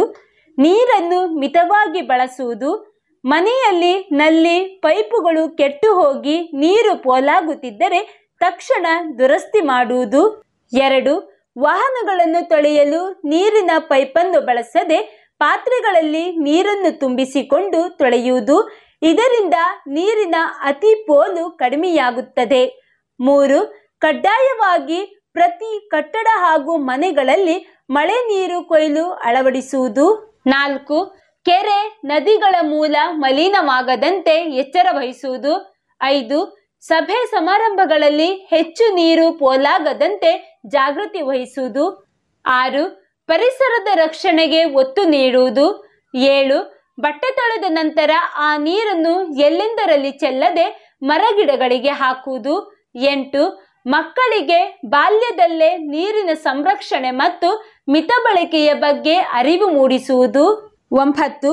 [0.58, 2.89] ನೀರನ್ನು ಮಿತವಾಗಿ ಬಳಸುವುದು
[3.26, 8.86] ಮನೆಯಲ್ಲಿ ನಲ್ಲಿ ಪೈಪುಗಳು ಕೆಟ್ಟು ಹೋಗಿ ನೀರು ಪೋಲಾಗುತ್ತಿದ್ದರೆ ತಕ್ಷಣ
[9.20, 10.44] ದುರಸ್ತಿ ಮಾಡುವುದು.
[10.74, 18.70] ಎರಡು, ವಾಹನಗಳನ್ನು ತೊಳೆಯಲು ನೀರಿನ ಪೈಪನ್ನು ಬಳಸದೆ ಪಾತ್ರೆಗಳಲ್ಲಿ ನೀರನ್ನು ತುಂಬಿಸಿಕೊಂಡು ತೊಳೆಯುವುದು.
[19.02, 19.54] ಇದರಿಂದ
[19.88, 22.82] ನೀರಿನ ಅತಿ ಪೋಲು ಕಡಿಮೆಯಾಗುತ್ತದೆ.
[23.20, 30.40] ಮೂರು, ಕಡ್ಡಾಯವಾಗಿ ಪ್ರತಿ ಕಟ್ಟಡ ಹಾಗೂ ಮನೆಗಳಲ್ಲಿ ಮಳೆ ನೀರು ಕೊಯ್ಲು ಅಳವಡಿಸುವುದು.
[30.48, 31.16] ನಾಲ್ಕು
[31.50, 35.76] ಕೆರೆ ನದಿಗಳ ಮೂಲ ಮಲಿನವಾಗದಂತೆ ಎಚ್ಚರ ವಹಿಸುವುದು.
[36.04, 42.08] ಐದು, ಸಭೆ ಸಮಾರಂಭಗಳಲ್ಲಿ ಹೆಚ್ಚು ನೀರು ಪೋಲಾಗದಂತೆ ಜಾಗೃತಿ ವಹಿಸುವುದು.
[42.46, 45.90] ಆರು, ಪರಿಸರದ ರಕ್ಷಣೆಗೆ ಒತ್ತು ನೀಡುವುದು.
[46.16, 52.82] ಏಳು, ಬಟ್ಟೆ ತೊಳೆದ ನಂತರ ಆ ನೀರನ್ನು ಎಲ್ಲೆಂದರಲ್ಲಿ ಚೆಲ್ಲದೆ ಮರಗಿಡಗಳಿಗೆ ಹಾಕುವುದು.
[52.96, 57.50] ಎಂಟು, ಮಕ್ಕಳಿಗೆ ಬಾಲ್ಯದಲ್ಲೇ ನೀರಿನ ಸಂರಕ್ಷಣೆ ಮತ್ತು
[57.90, 60.69] ಮಿತ ಬಳಕೆಯ ಬಗ್ಗೆ ಅರಿವು ಮೂಡಿಸುವುದು.
[60.92, 61.52] ಒಂಬತ್ತು,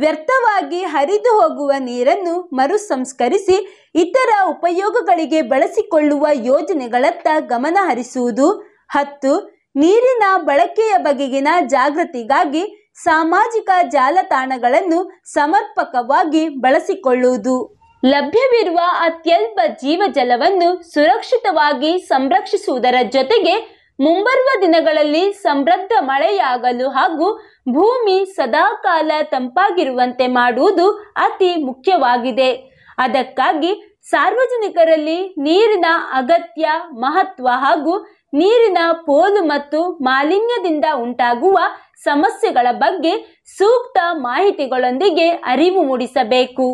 [0.00, 3.56] ವ್ಯರ್ಥವಾಗಿ ಹರಿದು ಹೋಗುವ ನೀರನ್ನು ಮರು ಸಂಸ್ಕರಿಸಿ
[3.94, 8.48] ಇತರ ಉಪಯೋಗಗಳಿಗೆ ಬಳಸಿಕೊಳ್ಳುವ ಯೋಜನೆಗಳತ್ತ ಗಮನ ಹರಿಸುವುದು.
[8.90, 9.32] ಹತ್ತು,
[9.76, 17.78] ನೀರಿನ ಬಳಕೆಯ ಬಗೆಗಿನ ಜಾಗೃತಿಗಾಗಿ ಸಾಮಾಜಿಕ ಜಾಲತಾಣಗಳನ್ನು ಸಮರ್ಪಕವಾಗಿ ಬಳಸಿಕೊಳ್ಳುವುದು.
[18.06, 27.28] ಲಭ್ಯವಿರುವ ಅತ್ಯಲ್ಪ ಜೀವಜಲವನ್ನು ಸುರಕ್ಷಿತವಾಗಿ ಸಂರಕ್ಷಿಸುವುದರ ಜೊತೆಗೆ ಮುಂಬರುವ ದಿನಗಳಲ್ಲಿ ಸಮೃದ್ಧ ಮಳೆಯಾಗಲು ಹಾಗೂ
[27.72, 32.50] ಭೂಮಿ ಸದಾಕಾಲ ತಂಪಾಗಿರುವಂತೆ ಮಾಡುವುದು ಅತಿ ಮುಖ್ಯವಾಗಿದೆ.
[32.98, 37.94] ಅದಕ್ಕಾಗಿ ಸಾರ್ವಜನಿಕರಲ್ಲಿ ನೀರಿನ ಅಗತ್ಯ ಮಹತ್ವ ಹಾಗೂ
[38.34, 41.58] ನೀರಿನ ಪೋಲು ಮತ್ತು ಮಾಲಿನ್ಯದಿಂದ ಉಂಟಾಗುವ
[42.04, 46.66] ಸಮಸ್ಯೆಗಳ ಬಗ್ಗೆ ಸೂಕ್ತ ಮಾಹಿತಿಗಳೊಂದಿಗೆ ಅರಿವು ಮೂಡಿಸಬೇಕು.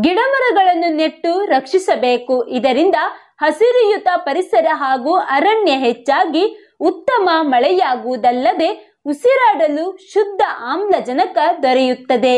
[0.00, 2.44] ಗಿಡಮರಗಳನ್ನು ನೆಟ್ಟು ರಕ್ಷಿಸಬೇಕು.
[2.48, 2.94] ಇದರಿಂದ
[3.38, 10.40] ಹಸಿರಿಯುತ ಪರಿಸರ ಹಾಗೂ ಅರಣ್ಯ ಹೆಚ್ಚಾಗಿ ಉತ್ತಮ ಮಳೆಯಾಗುವುದಲ್ಲದೆ ಉಸಿರಾಡಲು ಶುದ್ಧ
[10.72, 12.36] ಆಮ್ಲಜನಕ ದೊರೆಯುತ್ತದೆ.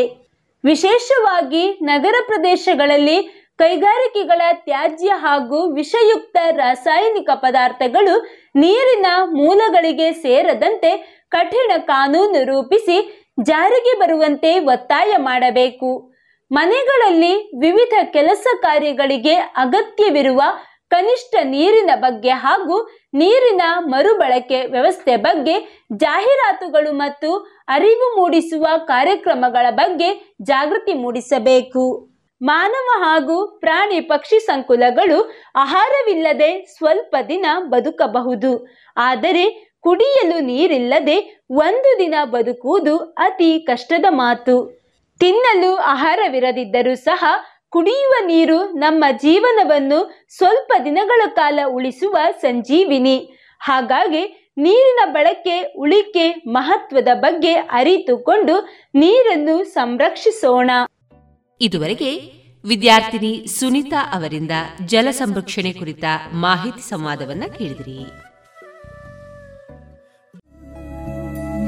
[0.63, 3.17] ವಿಶೇಷವಾಗಿ ನಗರ ಪ್ರದೇಶಗಳಲ್ಲಿ
[3.57, 8.15] ಕೈಗಾರಿಕೆಗಳ ತ್ಯಾಜ್ಯ ಹಾಗೂ ವಿಷಯುಕ್ತ ರಾಸಾಯನಿಕ ಪದಾರ್ಥಗಳು
[8.55, 10.91] ನೀರಿನ ಮೂಲಗಳಿಗೆ ಸೇರದಂತೆ
[11.31, 12.97] ಕಠಿಣ ಕಾನೂನು ರೂಪಿಸಿ
[13.43, 16.11] ಜಾರಿಗೆ ಬರುವಂತೆ ಒತ್ತಾಯ ಮಾಡಬೇಕು.
[16.51, 20.41] ಮನೆಗಳಲ್ಲಿ ವಿವಿಧ ಕೆಲಸ ಕಾರ್ಯಗಳಿಗೆ ಅಗತ್ಯವಿರುವ
[20.91, 22.77] ಕನಿಷ್ಠ ನೀರಿನ ಬಗ್ಗೆ ಹಾಗೂ
[23.13, 25.55] ನೀರಿನ ಮರುಬಳಕೆ ವ್ಯವಸ್ಥೆ ಬಗ್ಗೆ,
[25.97, 27.29] ಜಾಹೀರಾತುಗಳು ಮತ್ತು
[27.67, 30.09] ಅರಿವು ಮೂಡಿಸುವ ಕಾರ್ಯಕ್ರಮಗಳ ಬಗ್ಗೆ
[30.41, 31.85] ಜಾಗೃತಿ ಮೂಡಿಸಬೇಕು.
[32.41, 35.17] ಮಾನವ ಹಾಗೂ ಪ್ರಾಣಿ ಪಕ್ಷಿ ಸಂಕುಲಗಳು
[35.55, 38.51] ಆಹಾರವಿಲ್ಲದೆ ಸ್ವಲ್ಪ ದಿನ ಬದುಕಬಹುದು.
[38.97, 39.45] ಆದರೆ
[39.81, 41.17] ಕುಡಿಯಲು ನೀರಿಲ್ಲದೆ
[41.51, 44.55] ಒಂದು ದಿನ ಬದುಕುವುದು ಅತಿ ಕಷ್ಟದ ಮಾತು.
[45.21, 47.23] ತಿನ್ನಲು ಆಹಾರವಿರದಿದ್ದರೂ ಸಹ
[47.71, 53.17] ಕುಡಿಯುವ ನೀರು ನಮ್ಮ ಜೀವನವನ್ನು ಸ್ವಲ್ಪ ದಿನಗಳ ಕಾಲ ಉಳಿಸುವ ಸಂಜೀವಿನಿ.
[53.59, 58.55] ಹಾಗಾಗಿ ನೀರಿನ ಬಳಕೆ, ಉಳಿಕೆ ಮಹತ್ವದ ಬಗ್ಗೆ ಅರಿತುಕೊಂಡು
[58.95, 60.71] ನೀರನ್ನು ಸಂರಕ್ಷಿಸೋಣ.
[61.61, 62.11] ಇದುವರೆಗೆ
[62.65, 64.51] ವಿದ್ಯಾರ್ಥಿನಿ ಸುನೀತಾ ಅವರಿಂದ
[64.85, 66.03] ಜಲ ಸಂರಕ್ಷಣೆ ಕುರಿತ
[66.33, 68.30] ಮಾಹಿತಿ ಸಂವಾದವನ್ನ ಕೇಳಿದಿರಿ.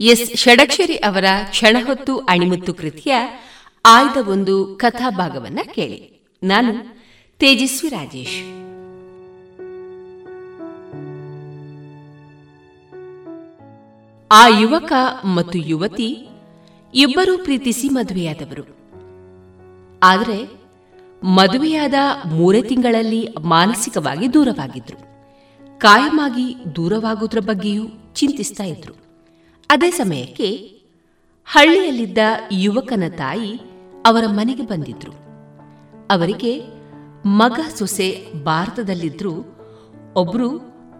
[0.00, 3.14] ಎಸ್ ಷಡಕ್ಷರಿ ಅವರ ಕ್ಷಣಹೊತ್ತು ಅಣಿಮುತ್ತು ಕೃತಿಯ
[3.86, 6.22] ಆಯ್ದ ಒಂದು ಕಥಾಭಾಗವನ್ನ ಕೇಳಿ.
[6.42, 6.72] ನಾನು
[7.38, 8.42] ತೇಜಸ್ವಿ ರಾಜೇಶ್.
[14.32, 14.92] ಆ ಯುವಕ
[15.24, 16.28] ಮತ್ತು ಯುವತಿ
[16.94, 18.62] ಇಬ್ಬರೂ ಪ್ರೀತಿಸಿ ಮದುವೆಯಾದವರು.
[20.02, 20.50] ಆದರೆ
[21.24, 21.94] ಮದುವೆಯಾದ
[22.26, 24.98] ಮೂರೇ ತಿಂಗಳಲ್ಲಿ ಮಾನಸಿಕವಾಗಿ ದೂರವಾಗಿದ್ರು.
[25.78, 28.99] ಕಾಯಮಾಗಿ ದೂರವಾಗುವುದರ ಬಗ್ಗೆಯೂ ಚಿಂತಿಸ್ತಾ ಇದ್ರು.
[29.70, 30.48] ಅದೇ ಸಮಯಕ್ಕೆ
[31.48, 32.18] ಹಳ್ಳಿಯಲ್ಲಿದ್ದ
[32.52, 33.50] ಯುವಕನ ತಾಯಿ
[34.06, 35.12] ಅವರ ಮನೆಗೆ ಬಂದಿದ್ರು.
[36.10, 36.52] ಅವರಿಗೆ
[37.38, 38.08] ಮಗ ಸೊಸೆ
[38.44, 39.34] ಭಾರತದಲ್ಲಿದ್ದರೂ
[40.16, 40.48] ಒಬ್ರು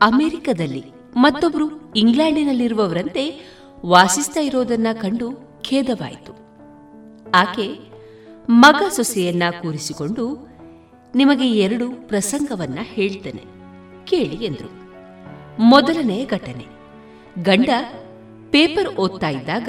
[0.02, 0.84] ಅಮೆರಿಕದಲ್ಲಿ,
[1.16, 3.24] ಮತ್ತೊಬ್ರು ಇಂಗ್ಲೆಂಡಿನಲ್ಲಿರುವವರಂತೆ
[3.86, 5.28] ವಾಸಿಸ್ತಾ ಇರೋದನ್ನ ಕಂಡು
[5.62, 6.32] ಖೇದವಾಯಿತು.
[7.34, 7.66] ಆಕೆ
[8.48, 10.26] ಮಗ ಸೊಸೆಯನ್ನ ಕೂರಿಸಿಕೊಂಡು
[11.14, 13.44] ನಿಮಗೆ ಎರಡು ಪ್ರಸಂಗವನ್ನ ಹೇಳ್ತೇನೆ,
[14.04, 14.70] ಕೇಳಿ ಎಂದರು.
[15.64, 16.66] ಮೊದಲನೇ ಘಟನೆ,
[17.42, 17.70] ಗಂಡ
[18.50, 19.68] ಪೇಪರ್ ಓದ್ತಾ ಇದ್ದಾಗ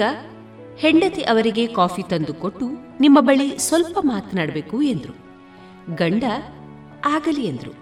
[0.78, 2.66] ಹೆಂಡತಿ ಅವರಿಗೆ ಕಾಫಿ ತಂದು ಕೊಟ್ಟು,
[3.00, 5.14] ನಿಮ್ಮ ಬಳಿ ಸ್ವಲ್ಪ ಮಾತನಾಡಬೇಕು ಎಂದ್ರು.
[5.94, 6.24] ಗಂಡ,
[7.04, 7.72] ಆಗಲಿ ಎಂದ್ರು.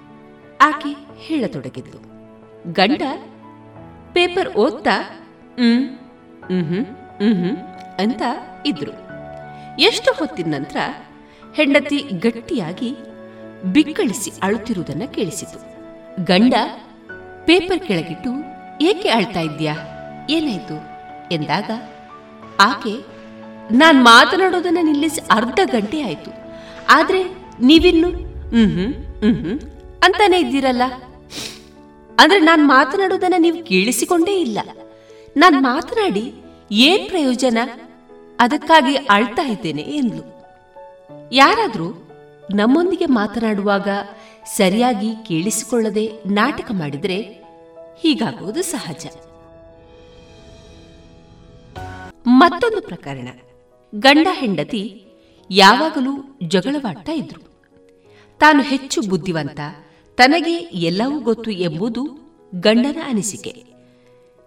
[0.60, 2.00] ಆಕೆ ಹೇಳತೊಡಗಿದ್ಲು.
[2.72, 3.02] ಗಂಡ,
[4.12, 4.90] ಪೇಪರ್ ಓದ್ತಾ?
[5.58, 5.88] ಹ್ಮ್
[6.44, 6.64] ಹ್ಮ್
[7.20, 7.56] ಹ್ಮ್
[7.98, 8.22] ಅಂತ
[8.66, 8.92] ಇದ್ರು.
[9.78, 10.76] ಎಷ್ಟು ಹೊತ್ತಿನ ನಂತರ
[11.56, 12.96] ಹೆಂಡತಿ ಗಟ್ಟಿಯಾಗಿ
[13.72, 15.58] ಬಿಕ್ಕಳಿಸಿ ಅಳುತ್ತಿರುವುದನ್ನು ಕೇಳಿಸಿತು.
[16.24, 16.54] ಗಂಡ,
[17.44, 18.30] ಪೇಪರ್ ಕೆಳಗಿಟ್ಟು
[18.80, 19.74] ಏಕೆ ಅಳ್ತಾ ಇದ್ಯಾ
[20.30, 20.89] ಏನಾಯ್ತು?
[21.30, 21.70] ಎಂದಾಗ
[22.60, 22.94] ಆಕೆ,
[23.72, 26.30] ನಾನು ಮಾತನಾಡೋದನ್ನ ನಿಲ್ಲಿಸಿ ಅರ್ಧ ಗಂಟೆ ಆಯ್ತು.
[26.90, 27.24] ಆದ್ರೆ
[27.60, 28.72] ನೀವಿನ್ನು ಹ್ಮ್
[29.20, 29.60] ಹ್ಮ್
[30.02, 30.82] ಅಂತಾನೆ ಇದ್ದೀರಲ್ಲ?
[32.18, 34.58] ಅಂದ್ರೆ ನಾನು ಮಾತನಾಡೋದನ್ನ ನೀವು ಕೇಳಿಸಿಕೊಂಡೇ ಇಲ್ಲ.
[35.36, 36.34] ನಾನು ಮಾತನಾಡಿ
[36.70, 37.58] ಏನ್ ಪ್ರಯೋಜನ?
[38.40, 40.24] ಅದಕ್ಕಾಗಿ ಅಳ್ತಾ ಇದ್ದೇನೆ ಎಂದ್ಲು.
[41.32, 41.88] ಯಾರಾದರೂ
[42.54, 43.88] ನಮ್ಮೊಂದಿಗೆ ಮಾತನಾಡುವಾಗ
[44.56, 47.18] ಸರಿಯಾಗಿ ಕೇಳಿಸಿಕೊಳ್ಳದೆ ನಾಟಕ ಮಾಡಿದರೆ
[47.98, 49.06] ಹೀಗಾಗುವುದು ಸಹಜ.
[52.26, 53.28] ಮತ್ತೊಂದು ಪ್ರಕರಣ.
[53.94, 55.04] ಗಂಡ ಹೆಂಡತಿ
[55.50, 57.40] ಯಾವಾಗಲೂ ಜಗಳವಾಡ್ತಾ ಇದ್ರು.
[58.38, 59.60] ತಾನು ಹೆಚ್ಚು ಬುದ್ಧಿವಂತ,
[60.16, 62.08] ತನಗೆ ಎಲ್ಲವೂ ಗೊತ್ತು ಎಂಬುದು
[62.54, 63.64] ಗಂಡನ ಅನಿಸಿಕೆ.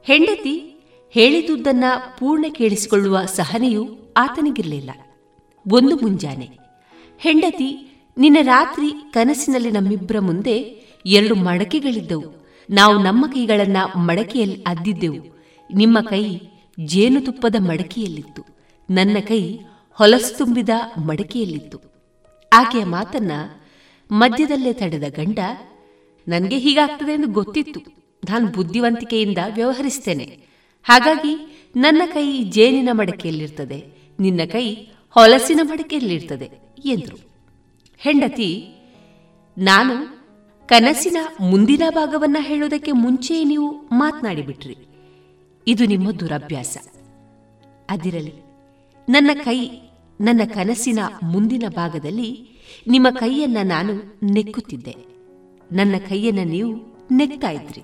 [0.03, 0.75] ಹೆಂಡತಿ
[1.09, 1.83] ಹೇಳಿದುದನ್ನ
[2.19, 3.87] ಪೂರ್ಣ ಕೇಳಿಸಿಕೊಳ್ಳುವ ಸಹನೆಯೂ
[4.17, 4.89] ಆತನಿಗಿರಲಿಲ್ಲ.
[5.71, 6.49] ಒಂದು ಮುಂಜಾನೆ,
[7.19, 10.57] ಹೆಂಡತಿ ನಿನ್ನ ರಾತ್ರಿ ಕನಸಿನಲ್ಲಿ ನಮ್ಮಿಬ್ಬರ ಮುಂದೆ
[11.05, 12.47] ಎರಡು ಮಡಕೆಗಳಿದ್ದವು.
[12.69, 15.41] ನಾವು ನಮ್ಮ ಕೈಗಳನ್ನ ಮಡಕೆಯಲ್ಲಿ ಅದ್ದಿದ್ದೆವು.
[15.73, 16.39] ನಿಮ್ಮ ಕೈ
[16.79, 18.45] ಜೇನುತುಪ್ಪದ ಮಡಕೆಯಲ್ಲಿತ್ತು.
[18.89, 19.59] ನನ್ನ ಕೈ
[19.89, 20.69] ಹೊಲಸು ತುಂಬಿದ
[21.05, 21.79] ಮಡಕೆಯಲ್ಲಿತ್ತು.
[22.53, 23.31] ಆಕೆಯ ಮಾತನ್ನ
[24.11, 25.39] ಮಧ್ಯದಲ್ಲೇ ತಡೆದ ಗಂಡ
[26.27, 27.79] ನನಗೆ ಹೀಗಾಗ್ತದೆ ಎಂದು ಗೊತ್ತಿತ್ತು.
[28.29, 30.45] ನಾನು ಬುದ್ಧಿವಂತಿಕೆಯಿಂದ ವ್ಯವಹರಿಸ್ತೇನೆ.
[30.83, 33.85] ಹಾಗಾಗಿ ನನ್ನ ಕೈ ಜೇನಿನ ಮಡಕೆಯಲ್ಲಿರ್ತದೆ.
[34.19, 34.75] ನಿನ್ನ ಕೈ
[35.09, 36.51] ಹೊಲಸಿನ ಮಡಕೆಯಲ್ಲಿರ್ತದೆ,
[36.85, 37.17] ಎಂದರು.
[37.97, 38.67] ಹೆಂಡತಿ,
[39.57, 40.23] ನಾನು
[40.67, 44.77] ಕನಸಿನ ಮುಂದಿನ ಭಾಗವನ್ನ ಹೇಳೋದಕ್ಕೆ ಮುಂಚೆಯೇ ನೀವು ಮಾತನಾಡಿಬಿಟ್ರಿ.
[45.67, 46.77] ಇದು ನಿಮ್ಮ ದುರಭ್ಯಾಸ.
[47.89, 48.33] ಅದಿರಲಿ,
[49.07, 49.59] ನನ್ನ ಕೈ
[50.19, 52.29] ನನ್ನ ಕನಸಿನ ಮುಂದಿನ ಭಾಗದಲ್ಲಿ
[52.87, 53.93] ನಿಮ್ಮ ಕೈಯನ್ನ ನಾನು
[54.33, 54.95] ನೆಕ್ಕುತ್ತಿದ್ದೆ.
[55.71, 56.71] ನನ್ನ ಕೈಯನ್ನ ನೀವು
[57.11, 57.83] ನೆಕ್ತಾ ಇದ್ರಿ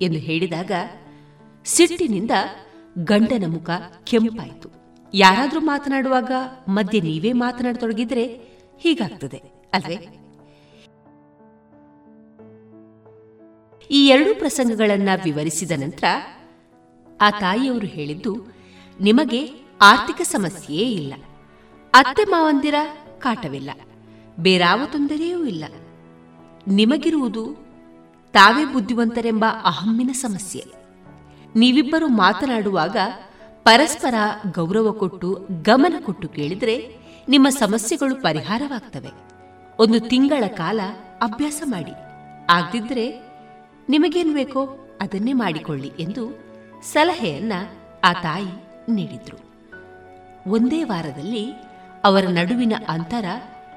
[0.00, 0.72] ಎಂದು ಹೇಳಿದಾಗ
[1.64, 2.30] ಸಿಟ್ಟಿನಿಂದ
[3.04, 3.70] ಗಂಡನ ಮುಖ
[4.04, 4.68] ಕೆಂಪಾಯಿತು.
[5.14, 6.32] ಯಾರಾದರೂ ಮಾತನಾಡುವಾಗ
[6.68, 8.24] ಮಧ್ಯೆ ನೀವೇ ಮಾತನಾಡತೊಡಗಿದ್ರೆ
[8.80, 9.40] ಹೀಗಾಗ್ತದೆ,
[9.72, 9.98] ಅಲ್ವೇ?
[13.90, 16.04] ಈ ಎರಡೂ ಪ್ರಸಂಗಗಳನ್ನ ವಿವರಿಸಿದ ನಂತರ
[17.20, 18.32] ಆ ತಾಯಿಯವರು ಹೇಳಿದ್ದು,
[19.00, 19.40] ನಿಮಗೆ
[19.80, 21.14] ಆರ್ಥಿಕ ಸಮಸ್ಯೆಯೇ ಇಲ್ಲ.
[21.94, 22.74] ಅತ್ತೆ ಮಾವಂದಿರ
[23.18, 23.70] ಕಾಟವಿಲ್ಲ.
[24.40, 25.64] ಬೇರಾವ ತೊಂದರೆಯೂ ಇಲ್ಲ.
[26.68, 27.44] ನಿಮಗಿರುವುದು
[28.32, 30.64] ತಾವೇ ಬುದ್ಧಿವಂತರೆಂಬ ಅಹಮ್ಮಿನ ಸಮಸ್ಯೆ.
[31.56, 32.96] ನೀವಿಬ್ಬರು ಮಾತನಾಡುವಾಗ
[33.62, 34.14] ಪರಸ್ಪರ
[34.52, 36.96] ಗೌರವ ಕೊಟ್ಟು, ಗಮನ ಕೊಟ್ಟು ಕೇಳಿದರೆ
[37.28, 39.10] ನಿಮ್ಮ ಸಮಸ್ಯೆಗಳು ಪರಿಹಾರವಾಗ್ತವೆ.
[39.78, 40.80] ಒಂದು ತಿಂಗಳ ಕಾಲ
[41.22, 41.92] ಅಭ್ಯಾಸ ಮಾಡಿ.
[42.50, 43.06] ಆಗ್ದಿದ್ರೆ
[43.88, 44.60] ನಿಮಗೇನು ಬೇಕೋ
[45.00, 46.47] ಅದನ್ನೇ ಮಾಡಿಕೊಳ್ಳಿ ಎಂದು
[46.82, 47.52] ಸಲಹೆಯನ್ನ
[48.04, 48.52] ಆ ತಾಯಿ
[48.92, 49.38] ನೀಡಿದ್ರು.
[50.50, 51.52] ಒಂದೇ ವಾರದಲ್ಲಿ
[52.04, 53.24] ಅವರ ನಡುವಿನ ಅಂತರ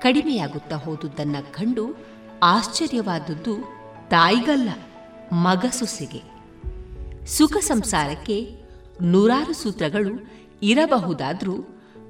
[0.02, 1.96] ಕಡಿಮೆಯಾಗುತ್ತಾ ಹೋದುದನ್ನ ಕಂಡು
[2.44, 3.56] ಆಶ್ಚರ್ಯವಾದದ್ದು
[4.10, 4.70] ತಾಯಿಗಲ್ಲ,
[5.34, 5.66] ಮಗ
[7.28, 8.56] ಸುಖ ಸಂಸಾರಕ್ಕೆ
[9.02, 10.28] ನೂರಾರು ಸೂತ್ರಗಳು
[10.62, 11.62] ಇರಬಹುದಾದ್ರೂ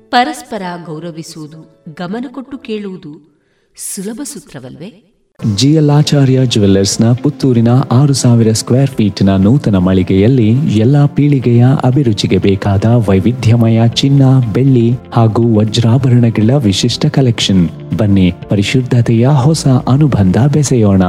[0.10, 3.42] ಪರಸ್ಪರ ಗೌರವಿಸುವುದು, ಗಮನ ಕೊಟ್ಟು ಕೇಳುವುದು
[3.76, 5.11] ಸುಲಭ ಸೂತ್ರವಲ್ವೇ?
[5.56, 13.88] ಜಿಎಲ್ ಆಚಾರ್ಯ ಜುವೆಲ್ಲರ್ಸ್ನ ಪುತ್ತೂರಿನ ಆರು ಸಾವಿರ ಸ್ಕ್ವೇರ್ ಫೀಟ್ನ ನೂತನ ಮಳಿಗೆಯಲ್ಲಿ ಎಲ್ಲ ಪೀಳಿಗೆಯ ಅಭಿರುಚಿಗೆ ಬೇಕಾದ ವೈವಿಧ್ಯಮಯ
[13.88, 17.70] ಚಿನ್ನ, ಬೆಳ್ಳಿ ಹಾಗೂ ವಜ್ರಾಭರಣಗಳ ವಿಶಿಷ್ಟ ಕಲೆಕ್ಷನ್.
[17.98, 21.02] ಬನ್ನಿ, ಪರಿಶುದ್ಧತೆಯ ಹೊಸ ಅನುಬಂಧ ಬೆಸೆಯೋಣ.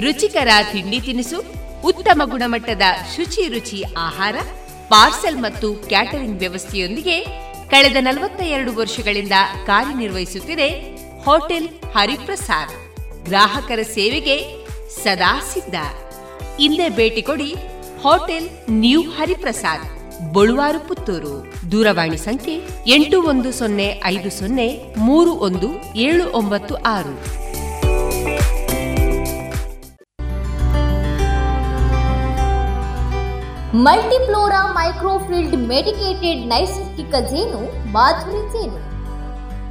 [0.00, 1.44] ರುಚಿಕರ ತಿಂಡಿ ತಿನಿಸು,
[1.84, 2.82] ಉತ್ತಮ ಗುಣಮಟ್ಟದ
[3.16, 4.34] ಶುಚಿ ರುಚಿ ಆಹಾರ,
[4.88, 9.32] ಪಾರ್ಸೆಲ್ ಮತ್ತು ಕ್ಯಾಟರಿಂಗ್ ವ್ಯವಸ್ಥೆಯೊಂದಿಗೆ ಕಳೆದ ನಲವತ್ತ ಎರಡು ವರ್ಷಗಳಿಂದ
[9.66, 10.95] ಕಾರ್ಯನಿರ್ವಹಿಸುತ್ತಿದೆ
[11.26, 12.74] ಹೋಟೆಲ್ ಹರಿಪ್ರಸಾದ್.
[13.28, 14.36] ಗ್ರಾಹಕರ ಸೇವೆಗೆ
[15.02, 15.76] ಸದಾ ಸಿದ್ಧ.
[16.64, 17.48] ಇಲ್ಲೇ ಭೇಟಿ ಕೊಡಿ
[18.04, 18.46] ಹೋಟೆಲ್
[18.82, 19.86] ನ್ಯೂ ಹರಿಪ್ರಸಾದ್,
[20.34, 21.34] ಬಳುವಾರು ಪುತ್ತೂರು.
[21.72, 22.54] ದೂರವಾಣಿ ಸಂಖ್ಯೆ
[22.96, 24.68] ಎಂಟು ಒಂದು ಸೊನ್ನೆ ಐದು ಸೊನ್ನೆ
[25.08, 25.70] ಮೂರು ಒಂದು
[26.06, 27.14] ಏಳು ಒಂಬತ್ತು ಆರು.
[33.86, 37.62] ಮಲ್ಟಿಫ್ಲೋರಾ ಮೈಕ್ರೋಫಿಲ್ಡ್ ಮೆಡಿಕೇಟೆಡ್ ನೈಸರ್ಗಿಕ ಜೇನು
[37.96, 38.80] ಮಾಧುರಿ ಜೇನು.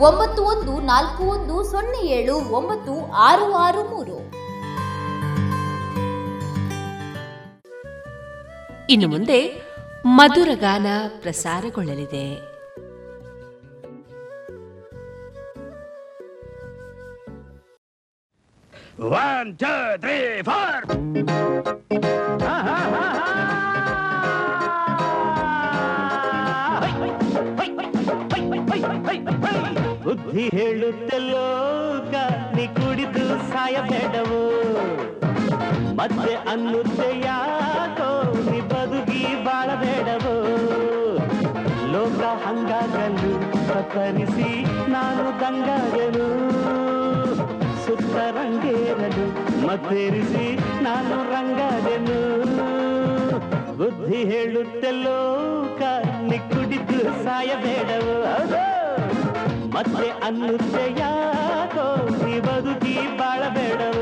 [0.00, 4.18] ಒಂಬತ್ತು ಒಂದು ನಾಲ್ಕು ಒಂದು ಸೊನ್ನೆ ಏಳು ಒಂಬತ್ತು ಆರು ಆರು ಮೂರು.
[8.90, 9.62] ಇನ್ನು ಮುಂದೆ
[10.06, 10.86] ಮಧುರ ಗಾನ
[11.20, 12.56] ಪ್ರಸಾರಗೊಳ್ಳಲಿದೆ.
[19.08, 20.50] ವಾಂಜಾ ದೇವ
[22.42, 23.45] ಹಾ ಫೋರ್
[30.36, 32.14] ಬುದ್ಧಿ ಹೇಳುತ್ತೆ ಲೋಕ
[32.54, 34.40] ನೀ ಕುಡಿದು ಸಾಯಬೇಡವು
[35.98, 38.08] ಮತ್ತೆ ಅನ್ನುತ್ತೆ ಯಾಕೋ
[38.46, 40.34] ನೀ ಬದುಕಿ ಬಾಳಬೇಡವು
[41.92, 43.32] ಲೋಕ ಹಂಗಾಗಲು
[43.68, 44.50] ಕತ್ತರಿಸಿ
[44.88, 46.28] ನಾನು ದಂಗಾಗಲು
[47.86, 49.26] ಸುತ್ತ ರಂಗೇರಲು
[49.66, 50.46] ಮತ್ತೇರಿಸಿ
[50.82, 52.20] ನಾನು ರಂಗಾದೆನು
[53.78, 55.80] ಬುದ್ಧಿ ಹೇಳುತ್ತೆ ಲೋಕ
[56.28, 58.62] ನೀ ಕುಡಿದು ಸಾಯಬೇಡವು ಹೌದು.
[59.76, 61.86] ಮತ್ತೆ ಅನ್ನುತ್ತೆ ಯಾಕೋ
[62.28, 63.95] ಈ ಬದುಕಿ ಬಾಳಬೇಡವು?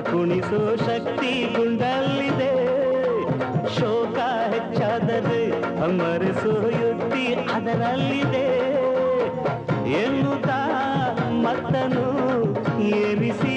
[0.00, 2.54] ಕುಣಿಸೋ ಶಕ್ತಿ ಗುಂಡಲ್ಲಿದೆ.
[3.78, 4.18] ಶೋಕ
[4.54, 5.50] ಹೆಚ್ಚಾದರೆ
[5.82, 8.46] ಅಮರಿಸೋ ಯುಕ್ತಿ ಅದರಲ್ಲಿದೆ.
[9.92, 10.60] ಎನ್ನುತ್ತಾ
[11.30, 12.06] ಮತ್ತನು
[12.80, 13.53] ಏರಿಸಿ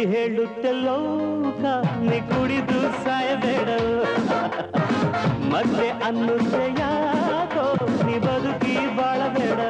[0.00, 1.62] ಬುದ್ಧಿ ಹೇಳುತ್ತೆ ಲೋಕ
[2.02, 3.68] ನೀ ಕುಡಿದು ಸಾಯಬೇಡ
[5.50, 7.64] ಮತ್ತೆ ಅನ್ನುತ್ತೆ ಯಾಕೋ
[8.06, 9.60] ನೀ ಬದುಕಿ ಬಾಳಬೇಡ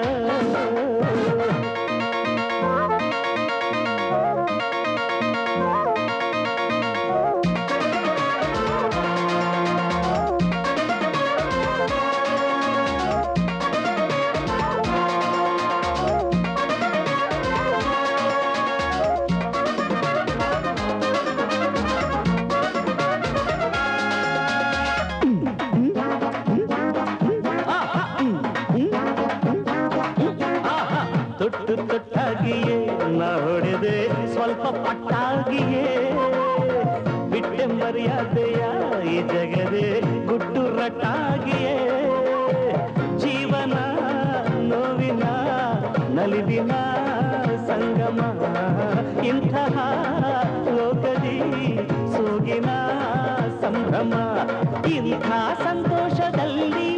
[55.21, 56.91] ಇಂಥ ಸಂತೋಷದಲ್ಲಿ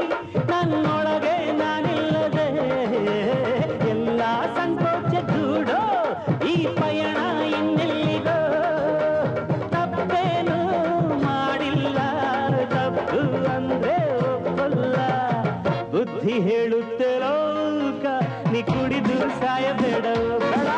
[0.50, 2.44] ನನ್ನೊಳಗೆ ನಾನಿಲ್ಲದೆ.
[3.92, 4.20] ಎಲ್ಲ
[4.56, 5.80] ಸಂಕೋಚ ದೂಡೋ
[6.50, 7.18] ಈ ಪಯಣ
[7.58, 8.36] ಇನ್ನೆಲ್ಲಿಗೋ?
[9.74, 10.58] ತಪ್ಪೇನು
[11.24, 11.98] ಮಾಡಿಲ್ಲ,
[12.74, 13.22] ತಪ್ಪು
[13.54, 13.96] ಅಂದ್ರೆ
[14.30, 14.94] ಒಪ್ಪಲ್ಲ.
[15.94, 18.04] ಬುದ್ಧಿ ಹೇಳುತ್ತೆ ಲೋಕ,
[18.52, 20.06] ನೀ ಕುಡಿದು ಸಾಯಬೇಡ
[20.44, 20.68] ಬೇಡ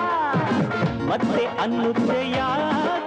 [1.12, 3.03] ಮತ್ತೆ ಅನ್ನುತ್ತೆ ಯಾಕೋ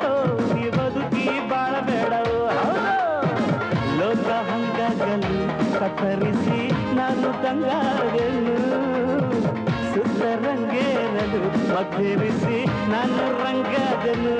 [5.98, 6.58] ಕತ್ತರಿಸಿ
[6.98, 8.26] ನಾನು ತಂಗಾಗಲು
[9.92, 11.40] ಸುತ್ತ ರಂಗೇರಲು
[11.72, 12.58] ಮತ್ತೇರಿಸಿ
[12.92, 14.36] ನಾನು ರಂಗಾಗಲು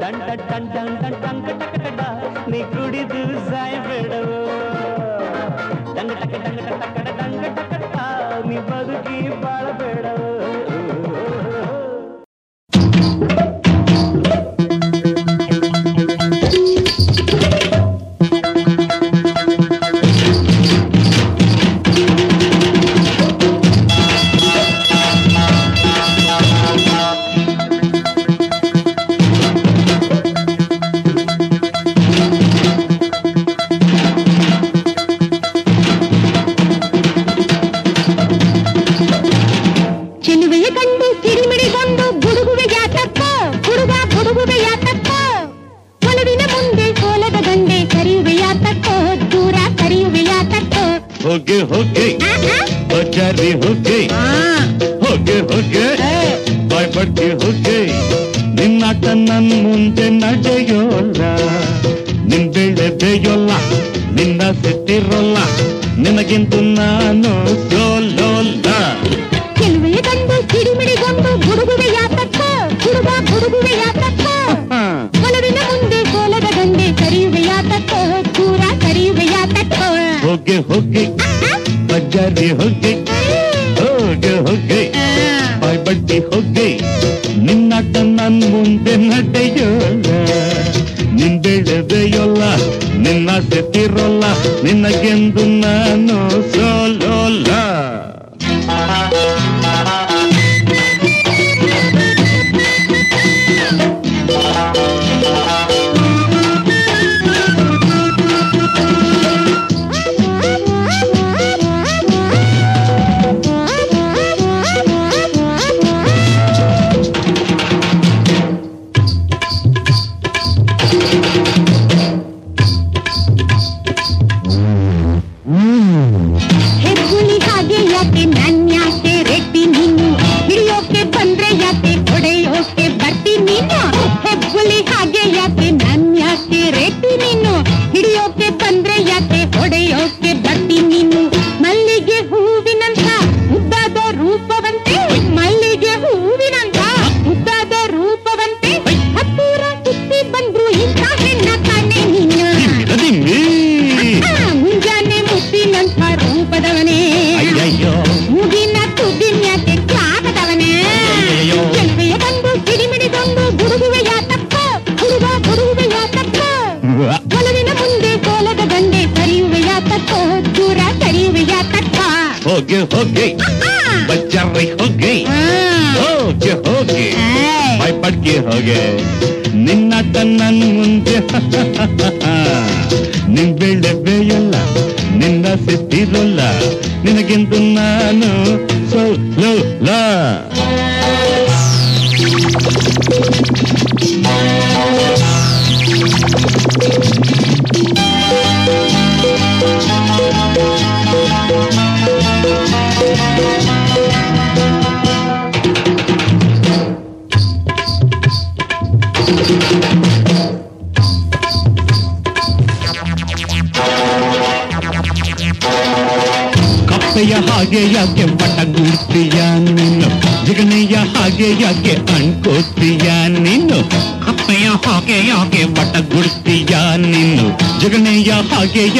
[0.00, 0.28] ಟಂಟ
[0.74, 1.38] ಟಂಟ ಟಂ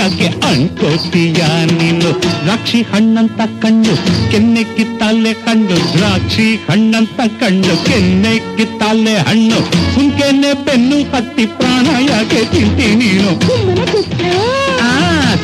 [0.03, 1.41] ಯಾಕೆ ಅಣ್ಕೋತೀಯ
[1.79, 2.09] ನೀನು?
[2.45, 3.93] ದ್ರಾಕ್ಷಿ ಹಣ್ಣಂತ ಕಣ್ಣು
[4.33, 9.59] ಕೆನ್ನೆ ಕಿತ್ತಾಲೆ ಕಣ್ಣು ದ್ರಾಕ್ಷಿ ಹಣ್ಣಂತ ಕಣ್ಣು ಕೆನ್ನೆ ಕಿತ್ತಾಲೆ ಹಣ್ಣು.
[9.95, 13.31] ಸುಂಕೆನೆ ಬೆನ್ನು ಹತ್ತಿ ಪ್ರಾಣ ಯಾಕೆ ತಿಂತಿ ನೀನು.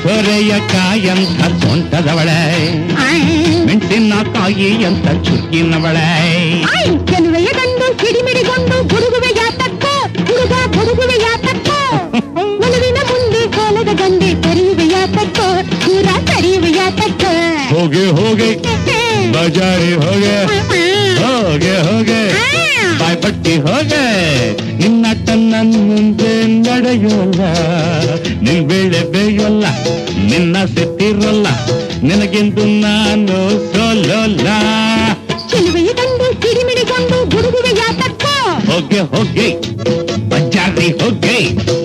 [0.03, 2.41] ಸೊರೆಯ ಕಾಯಂತ ಸೊಂಟದವಳೆ
[3.67, 6.09] ಮೆಣಸಿನಕಾಯಿ ಅಂತ ಚುರುಕಿನವಳೆ.
[17.99, 18.49] ಹೋಗೆ ಹೋಗೆ
[19.35, 20.35] ಬಜಾರಿ ಹೋಗೆ
[21.21, 22.21] ಹೋಗೆ ಹೋಗೆ
[23.01, 24.03] ಬಾಯ್ಪಟ್ಟಿ ಹೋಗೆ.
[24.81, 25.05] ನಿನ್ನ
[25.53, 26.31] ನನ್ನ ಮುಂದೆ
[26.67, 27.41] ನಡೆಯೋಲ್ಲ
[28.47, 29.65] ನಿನ್ ಬೆಳೆ ಬೇಯುವಲ್ಲ
[30.31, 31.47] ನಿನ್ನ ಸೆತ್ತಿರಲ್ಲ
[32.03, 33.37] ನಿನಗೆಂದು ನಾನು
[33.71, 34.49] ಸೋಲೋಲ್ಲ.
[35.51, 38.25] ಚೆಲುವೆಯ ಗಂಡು ಸಿಡಿಮಿಡಿಗೊಂಡು ಗುಡುಗುವೆಯ ತಕ್ಕ
[38.71, 39.49] ಹೋಗೆ ಹೋಗೆ
[40.33, 41.37] ಬಜಾರಿ ಹೋಗೆ.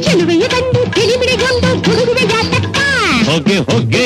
[0.05, 2.77] ಚೆಲುವೆಯ ಗಂಡು ಸಿಡಿಮಿಡಿಗೊಂಡು ಗುಡುಗುವೆಯ ತಕ್ಕ
[3.29, 4.05] ಹೋಗೆ ಹೋಗೆ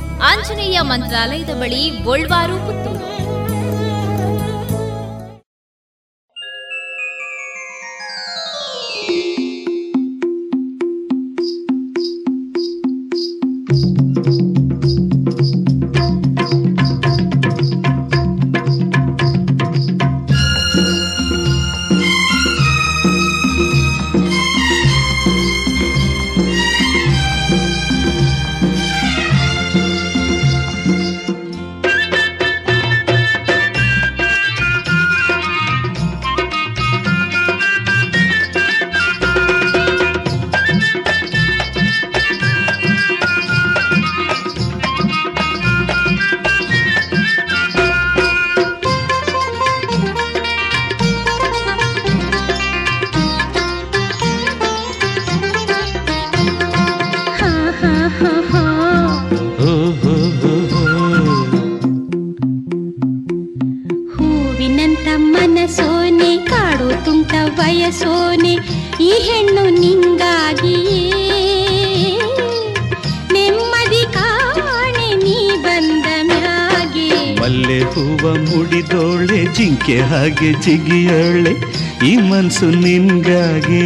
[0.29, 3.00] Anjaneya ಮಂತ್ರಾಲಯದ ಬಳಿ ಗೋಲ್ವಾರು ಪುತ್ತೂರು.
[80.21, 81.53] ಹಾಗೆ ಜಿಗಿಯೋಳೆ
[82.07, 83.85] ಈ ಮನ್ಸು ನಿನ್ಗಾಗೆ.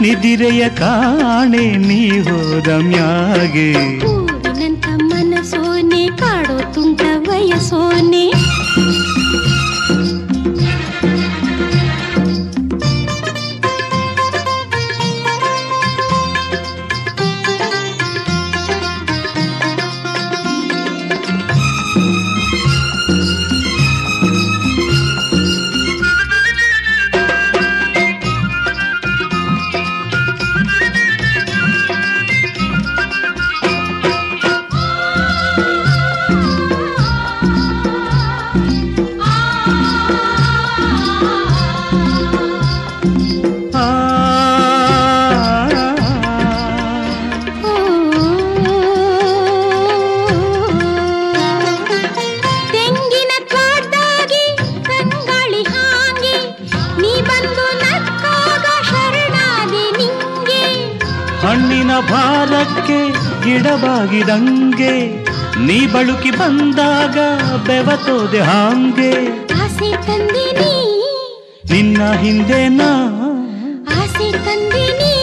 [0.00, 3.72] ನಿದಿರೆಯ ಕಾಣೆ ನೀ ಹೋದ ಮ್ಯಾಗೆ.
[67.66, 69.38] ಬೆವತೋದೆ ಹಾಂಗೆ.
[69.62, 70.74] ಆಸೆ ತಂದಿನಿ.
[71.72, 72.90] ನಿನ್ನ ಹಿಂದೆ ನಾ
[73.90, 75.14] ಆಸೆ ತಂದಿನಿ.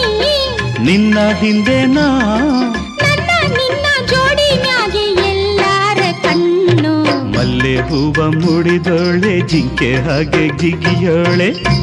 [0.84, 2.06] ನಿನ್ನ ಹಿಂದೆ ನಾ
[3.02, 6.94] ನನ್ನ ನಿನ್ನ ಜೋಡಿ ಮ್ಯಾಗೆ ಎಲ್ಲಾರ ಕಣ್ಣು.
[7.38, 11.80] ಮಲ್ಲೆ ಹೂವ ಮುಡಿದೋಳೆ ಜಿಂಕೆ ಹಾಗೆ ಜಿಗಿಯೋಳೆ.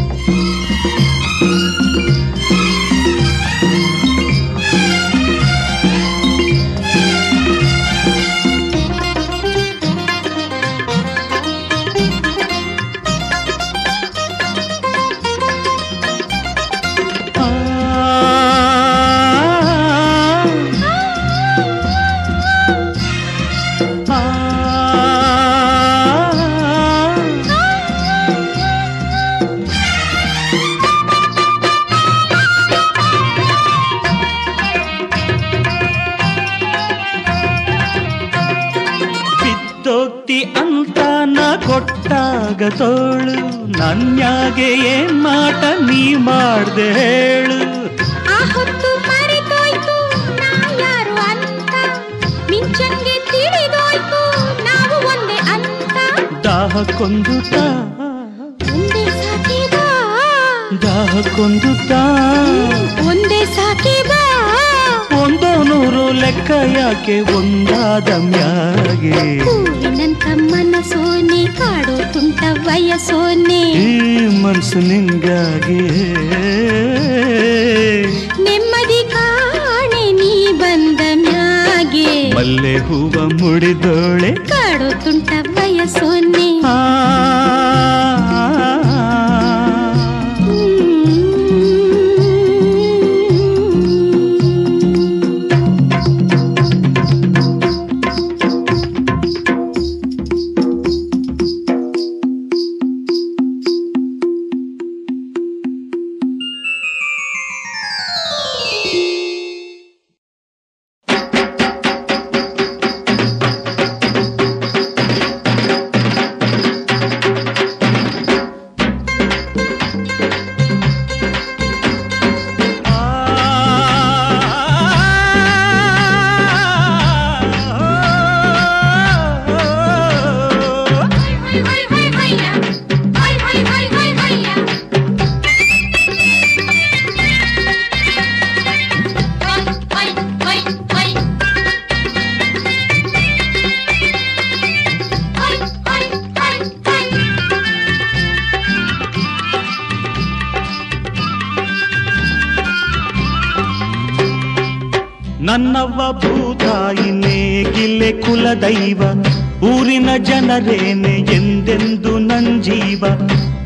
[160.57, 163.05] ಊರಿನ ಎಂದೆಂದು ಎಂದೆಂದು ನಂಜೀವ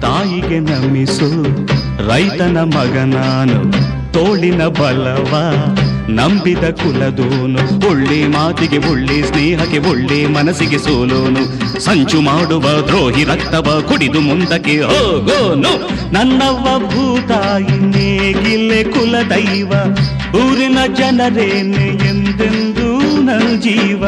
[0.02, 1.44] ತಾಯಿಗೆ ನಮಿಸು.
[2.08, 3.72] ರೈತನ ಮಗ ನಾನು,
[4.14, 5.54] ತೋಳಿನ ಬಲವ,
[6.10, 11.80] ನಂಬಿದ ಕುಲದೋನು, ಒಳ್ಳೆ ಮಾತಿಗೆ ಒಳ್ಳೆ ಸ್ನೇಹಕ್ಕೆ ಒಳ್ಳೆ ಮನಸ್ಸಿಗೆ ಸೋಲೋನು.
[11.80, 15.90] ಸಂಚು ಮಾಡುವ ದ್ರೋಹಿ ರಕ್ತವ ಕುಡಿದು ಮುಂದಕ್ಕೆ ಹೋಗೋನು.
[16.14, 19.74] ನನ್ನವ್ವ ಭೂತಾಯಿ ನೇಗಿಲೆ ಕುಲದೈವ
[20.36, 24.04] ಊರಿನ ಜನರೇನೆ ಎಂದೆಂದೂ ನನ್ನ ಜೀವ.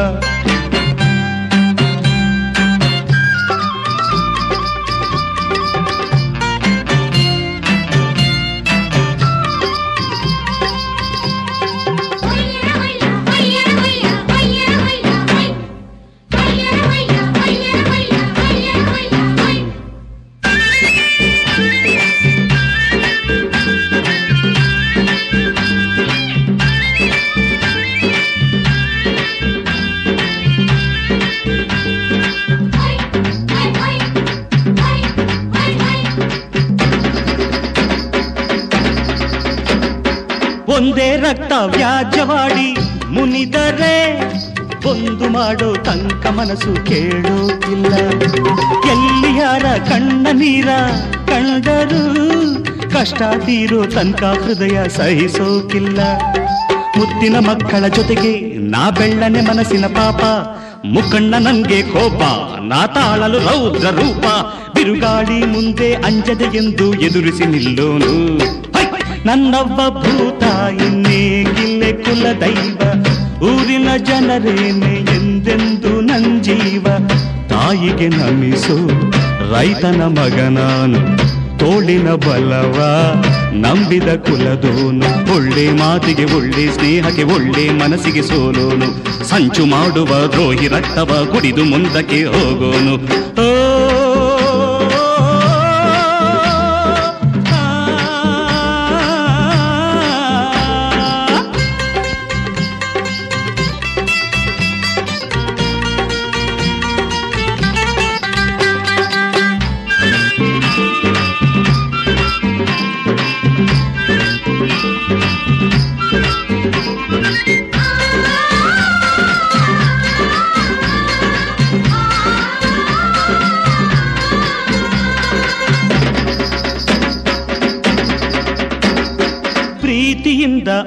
[41.66, 42.68] ವ್ಯಾಜ್ಯವಾಡಿ
[43.08, 43.96] ಮುನಿದರೆ
[44.86, 47.92] ಒಂದು ಮಾಡೋ ತನಕ ಮನಸ್ಸು ಕೇಳೋದಿಲ್ಲ
[48.90, 50.68] ಎಲ್ಲಿ ಯಾರ ಕಣ್ಣ ನೀರ
[51.28, 52.02] ಕಂಡರು
[52.90, 56.00] ಕಷ್ಟ ತೀರೋ ತನಕ ಹೃದಯ ಸಹಿಸೋಕಿಲ್ಲ
[56.96, 60.22] ಮುತ್ತಿನ ಮಕ್ಕಳ ಜೊತೆಗೆ ನಾ ಬೆಳ್ಳನೆ ಮನಸ್ಸಿನ ಪಾಪ,
[60.84, 62.22] ಮುಖಣ್ಣ ನನ್ಗೆ ಕೋಪ,
[62.60, 64.26] ನಾ ತಾಳಲು ರೌದ್ರ ರೂಪ,
[64.74, 68.14] ಬಿರುಗಾಳಿ ಮುಂದೆ ಅಂಜದೆ ಎಂದು ಎದುರಿಸಿ ನಿಲ್ಲೋನು!
[69.24, 70.33] ನನ್ನವ್ವ ಭೂತ
[70.68, 72.78] ಇನ್ನೇಗಿಲ್ಲೆ ಕುಲ ದೈವ.
[73.44, 76.86] ಊರಿನ ಜನರೇನೆ ಎಂದೆಂದು ನಂಜೀವ
[77.48, 78.76] ತಾಯಿಗೆ ನಮಿಸು,
[79.52, 81.00] ರೈತನ ಮಗ ನಾನು
[81.58, 82.78] ತೋಳಿನ ಬಲವ.
[83.52, 88.88] ನಂಬಿದ ಕುಲದೋನು, ಒಳ್ಳೆ ಮಾತಿಗೆ, ಒಳ್ಳೆ ಸ್ನೇಹಕ್ಕೆ, ಒಳ್ಳೆ ಮನಸ್ಸಿಗೆ ಸೋಲೋನು.
[89.28, 92.94] ಸಂಚು ಮಾಡುವ ದ್ರೋಹಿ ರಕ್ತವ, ಕುಡಿದು ಮುಂದಕ್ಕೆ ಹೋಗೋನು.
[93.42, 93.63] ಓ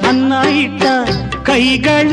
[0.05, 0.83] ಅನ್ನ ಇಟ್ಟ
[1.43, 2.11] ಕೈಗಳ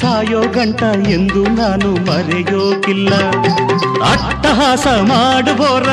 [0.00, 3.14] ಸಾಯೋ ಗಂಟ ಎಂದು ನಾನು ಮರೆಯೋಕಿಲ್ಲ.
[4.04, 5.88] ಅಟ್ಟಹಾಸ ಮಾಡುವೋರ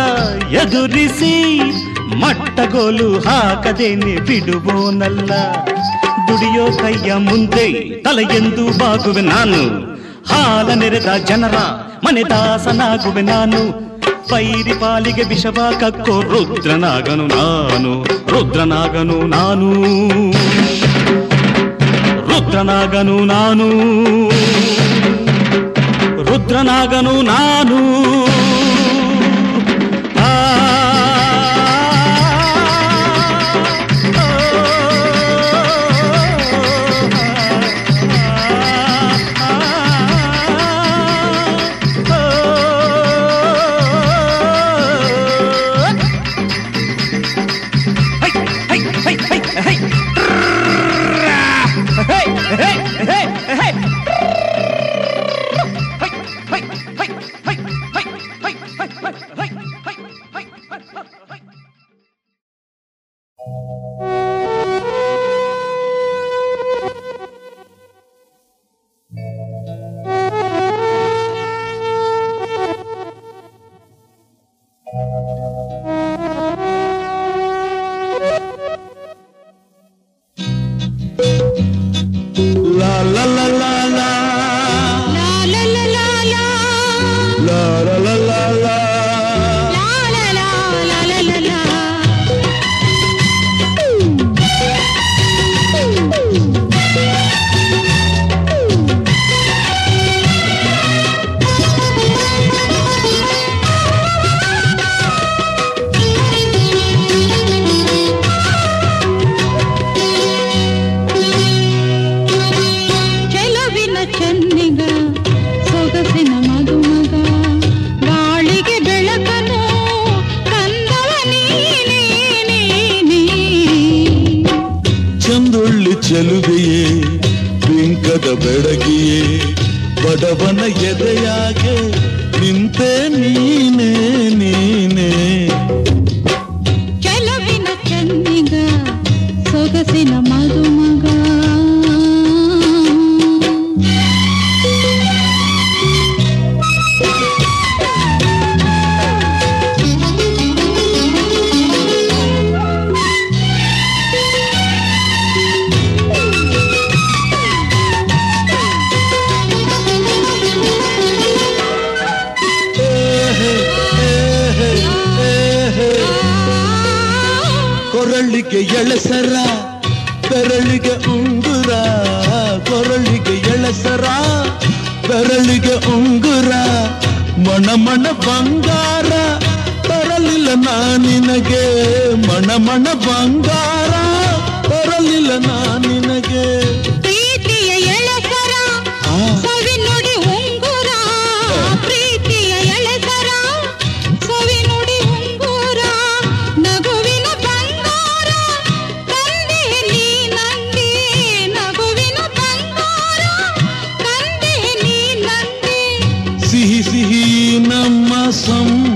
[0.52, 1.60] ಎದುರಿಸಿ
[2.16, 5.32] ಮಟ್ಟಗೋಲು ಹಾಕದೇನೆ ಬಿಡುವೋನಲ್ಲ.
[6.28, 9.92] ದುಡಿಯೋ ಕೈಯ ಮುಂದೆ ತಲೆಯೆಂದು ಬಾಗುವೆ ನಾನು.
[10.34, 13.91] ಹಾಲ ನೆರೆದ ಜನರ ಮನೆ ಮನೆದಾಸನಾಗುವೆ ನಾನು.
[14.32, 16.22] ಪೈರಿ ಪಾಲಿಗೆ ವಿಷವ ಕಕ್ಕೋ.
[16.22, 19.70] ರುದ್ರನಾಗನು ನಾನು ರುದ್ರನಾಗನು ನಾನು.
[22.30, 23.68] ರುದ್ರನಾಗನು ನಾನು
[26.24, 27.80] ರುದ್ರನಾಗನು ನಾನು.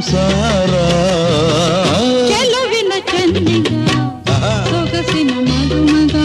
[0.07, 0.73] ಸಂಸಾರ.
[2.31, 3.69] ಕೆಲವಿನ ಚೆನ್ನಿಗ
[4.69, 6.15] ಸೊಗಸಿನ ಮದುಮಗ.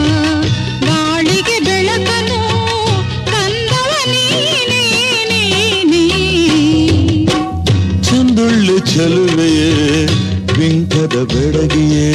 [0.86, 2.40] ಗಾಳಿಗೆ ಬೆಳಕನು
[3.30, 4.82] ಕಂದವ ನೀನೇ
[8.08, 9.70] ಚಂದುಳ್ಳು ಚಲುವೆಯೇ
[10.58, 12.09] ವಿಂಕದ ಬೆಡಗಿಯೇ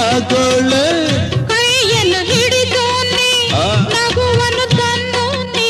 [0.00, 0.84] ಆಗೋಳೆ
[1.50, 3.28] ಕೈಯನ್ನು ಹಿಡಿದೋನೆ.
[3.94, 5.68] ನಗುವನ್ನು ತನ್ನೋನೆ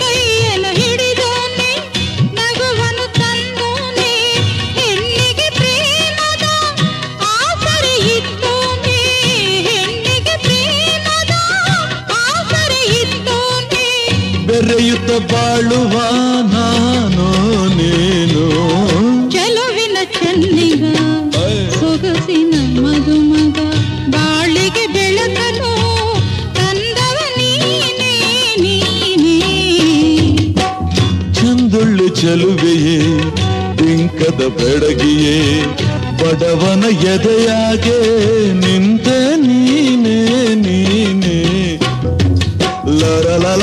[0.00, 1.70] ಕೈಯನ್ನು ಹಿಡಿದೋನೆ
[2.38, 4.10] ನಗುವನ್ನು ತನ್ನೋನೆ
[4.78, 6.46] ಹೆಣ್ಣಿಗೆ ಪ್ರೇಮದ
[7.32, 8.98] ಆಸರೆ ಇದ್ದೋನೆ
[9.68, 11.34] ಹೆಣ್ಣಿಗೆ ಪ್ರೇಮದ
[12.20, 13.86] ಆಸರೆ ಇದ್ದೋನೆ
[14.48, 15.94] ಬೆರೆಯುತ್ತ ಬಾಳುವ
[32.24, 32.98] ಚೆಲುವೆಯೇ
[33.78, 35.38] ತಿಂಕದ ಬೆಡಗಿಯೇ
[36.20, 37.96] ಬಡವನ ಎದೆಯಾಗೆ
[38.62, 39.08] ನಿಂತ
[39.42, 40.18] ನೀನೇ
[40.54, 41.36] ನೀನೇ.
[43.00, 43.62] ಲರ ಲಲ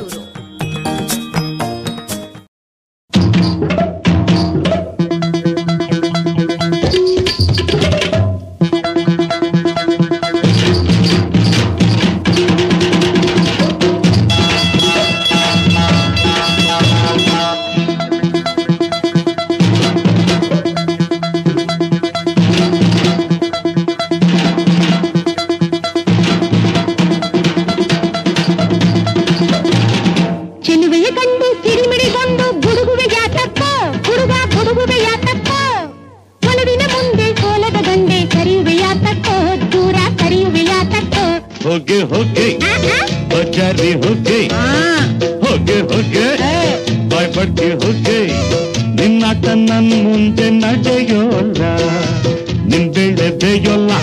[53.51, 53.93] ಬೆಳೆ ಬೇಯೋಲ್ಲ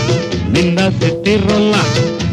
[0.55, 1.75] ನಿನ್ನ ಸಿಟ್ಟಿರೋಲ್ಲ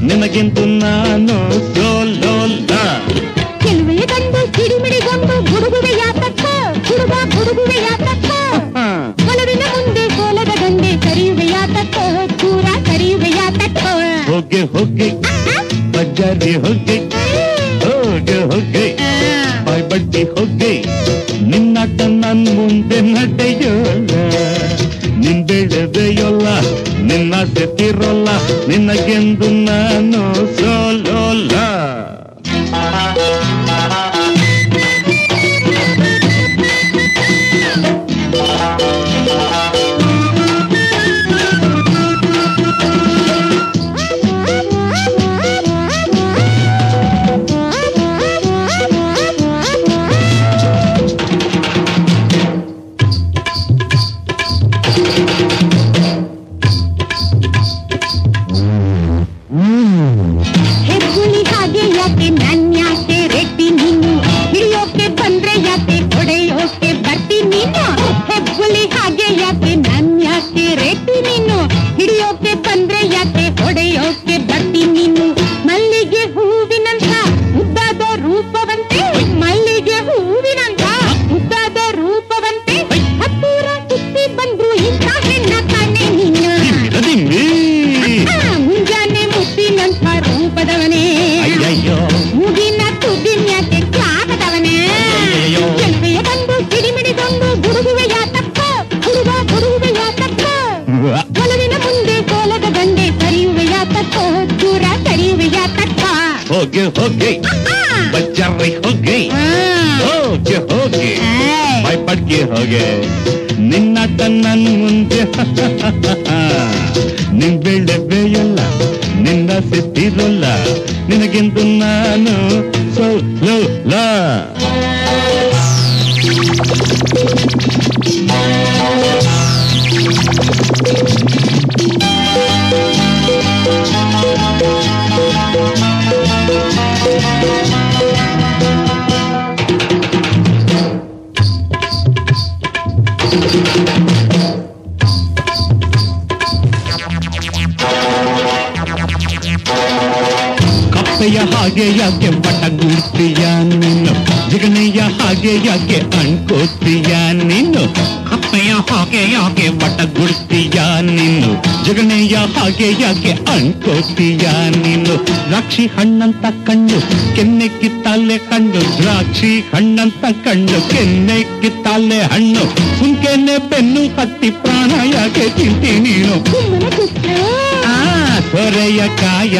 [0.02, 1.36] ನಿನಗಿಂತ ನಾನು
[1.68, 2.72] ಸೋಲೋಲ್ಲ.
[3.64, 6.44] ಕೆಲವೇ ಕಂಡು ಸಿಡಿಮಿಡಿಗೊಂದು ಗುಡುಗುವೆ ಯಾತಕ್ಕ
[6.88, 8.30] ಹುಡುಗ ಗುಡುಗುವೆ ಯಾತಕ್ಕ.
[9.30, 11.98] ಒಲವಿನ ಮುಂದೆ ಸೋಲದ ಗಂಡೆ ಕರಿಯುವೆ ಯಾತಕ್ಕ
[12.42, 13.84] ದೂರ ಕರಿಯುವೆ ಯಾತಕ್ಕ.
[14.30, 15.10] ಹೋಗೆ ಹೋಗೆ
[15.96, 16.98] ಬಜಾರಿ ಹೋಗೆ
[17.86, 18.86] ಹೋಗೆ ಹೋಗೆ
[19.68, 20.74] ಬಾಯ್ ಬಡ್ಡಿ ಹೋಗೆ
[21.52, 21.78] ನಿನ್ನ
[22.24, 24.12] ನನ್ ಮುಂದೆ ನಡೆಯೋಲ್ಲ
[25.24, 26.48] ನಿನ್ ಬೆಳೆದೆಯೋಲ್ಲ
[27.08, 28.30] ನಿನ್ನ ಸೆತಿರೋಲ್ಲ
[28.68, 30.22] ನಿನಗೆಂದು ನಾನು
[30.58, 31.25] ಸೋಲೋಲ್ಲ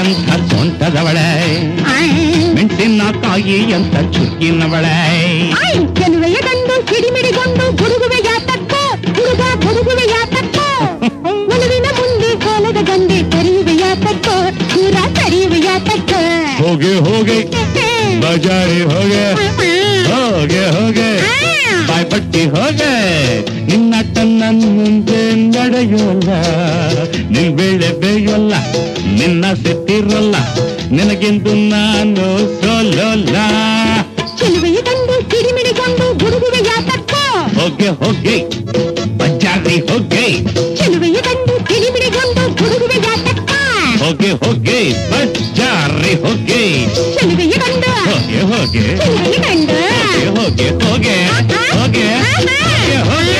[0.06, 1.30] ಕಾಯಂತ ಸೊಂಟದವಳೆ
[2.56, 4.98] ಮೆಣಸಿನಕಾಯಿ ಅಂತ ಚುಕ್ಕಿನವಳೆ
[5.98, 10.68] ಚೆಲುವೆಯ ಗಂಡು ಸಿಡಿಮಿಡಿಗೊಂಡು ಗುಡುಗುವೆ ಯಾತಕ್ಕೋ ಹುಡುಗ ಗುಡುಗುವೆ ಯಾತಕ್ಕೋ
[11.54, 14.36] ಒಲವಿನ ಮುಂದೆ ಸೋಲದ ಗಂಡೆ ಕರೆಯುವೆ ಯಾತಕ್ಕೋ
[14.74, 16.22] ದೂರ ಕರೆಯುವೆ ಯಾತಕ್ಕೋ
[16.60, 17.40] ಹೋಗೆ ಹೋಗೆ
[18.24, 19.26] ಬಜಾರಿ ಹೋಗೆ
[20.12, 21.10] ಹೋಗೆ ಹೋಗೆ
[21.90, 22.94] ಬಾಯ್ಪಟ್ಟಿ ಹೋಗೆ
[23.70, 23.94] ನಿನ್ನ
[24.36, 25.22] ನನ್ನ ಮುಂದೆ
[25.56, 26.30] ನಡೆಯೋಲ್ಲ
[27.34, 28.54] ನಿನ್ ಬೆಳೆ ಬೇಯೋಲ್ಲ
[29.18, 30.36] ನಿನ್ನ ಸಿಟ್ಟಿರಲ್ಲ
[30.92, 32.26] ನಿನಗೆಂದು ನಾನು
[32.56, 33.36] ಸೋಲೋಲ್ಲ.
[34.40, 37.22] ಚೆಲುವೆಯ ಗಂಡು ಸಿಡಿಮಿಡಿಗೊಂಡು ಗುಡುಗುವೆ ಯಾತಕ್ಕೋ
[37.58, 38.36] ಹೋಗೆ ಹೋಗೆ
[39.20, 40.26] ಬಜಾರಿ ಹೋಗೆ
[40.80, 43.60] ಚೆಲುವೆಯ ಗಂಡು ಸಿಡಿಮಿಡಿಗೊಂಡು ಗುಡುಗುವೆ ಯಾತಕ್ಕೋ
[44.02, 44.80] ಹೋಗೆ ಹೋಗೆ
[45.14, 46.62] ಬಜಾರಿ ಹೋಗೆ
[47.16, 49.80] ಚೆಲುವೆಯ ಗಂಡು ಹೋಗೆ ಹೋಗೆ ಚೆಲುವೆಯ ಗಂಡು
[50.38, 51.18] ಹೋಗೆ ಹೋಗೆ ಹೋಗೆ
[51.74, 52.08] ಹೋಗೆ ಹೋಗೆ
[53.10, 53.40] ಹೋಗೆ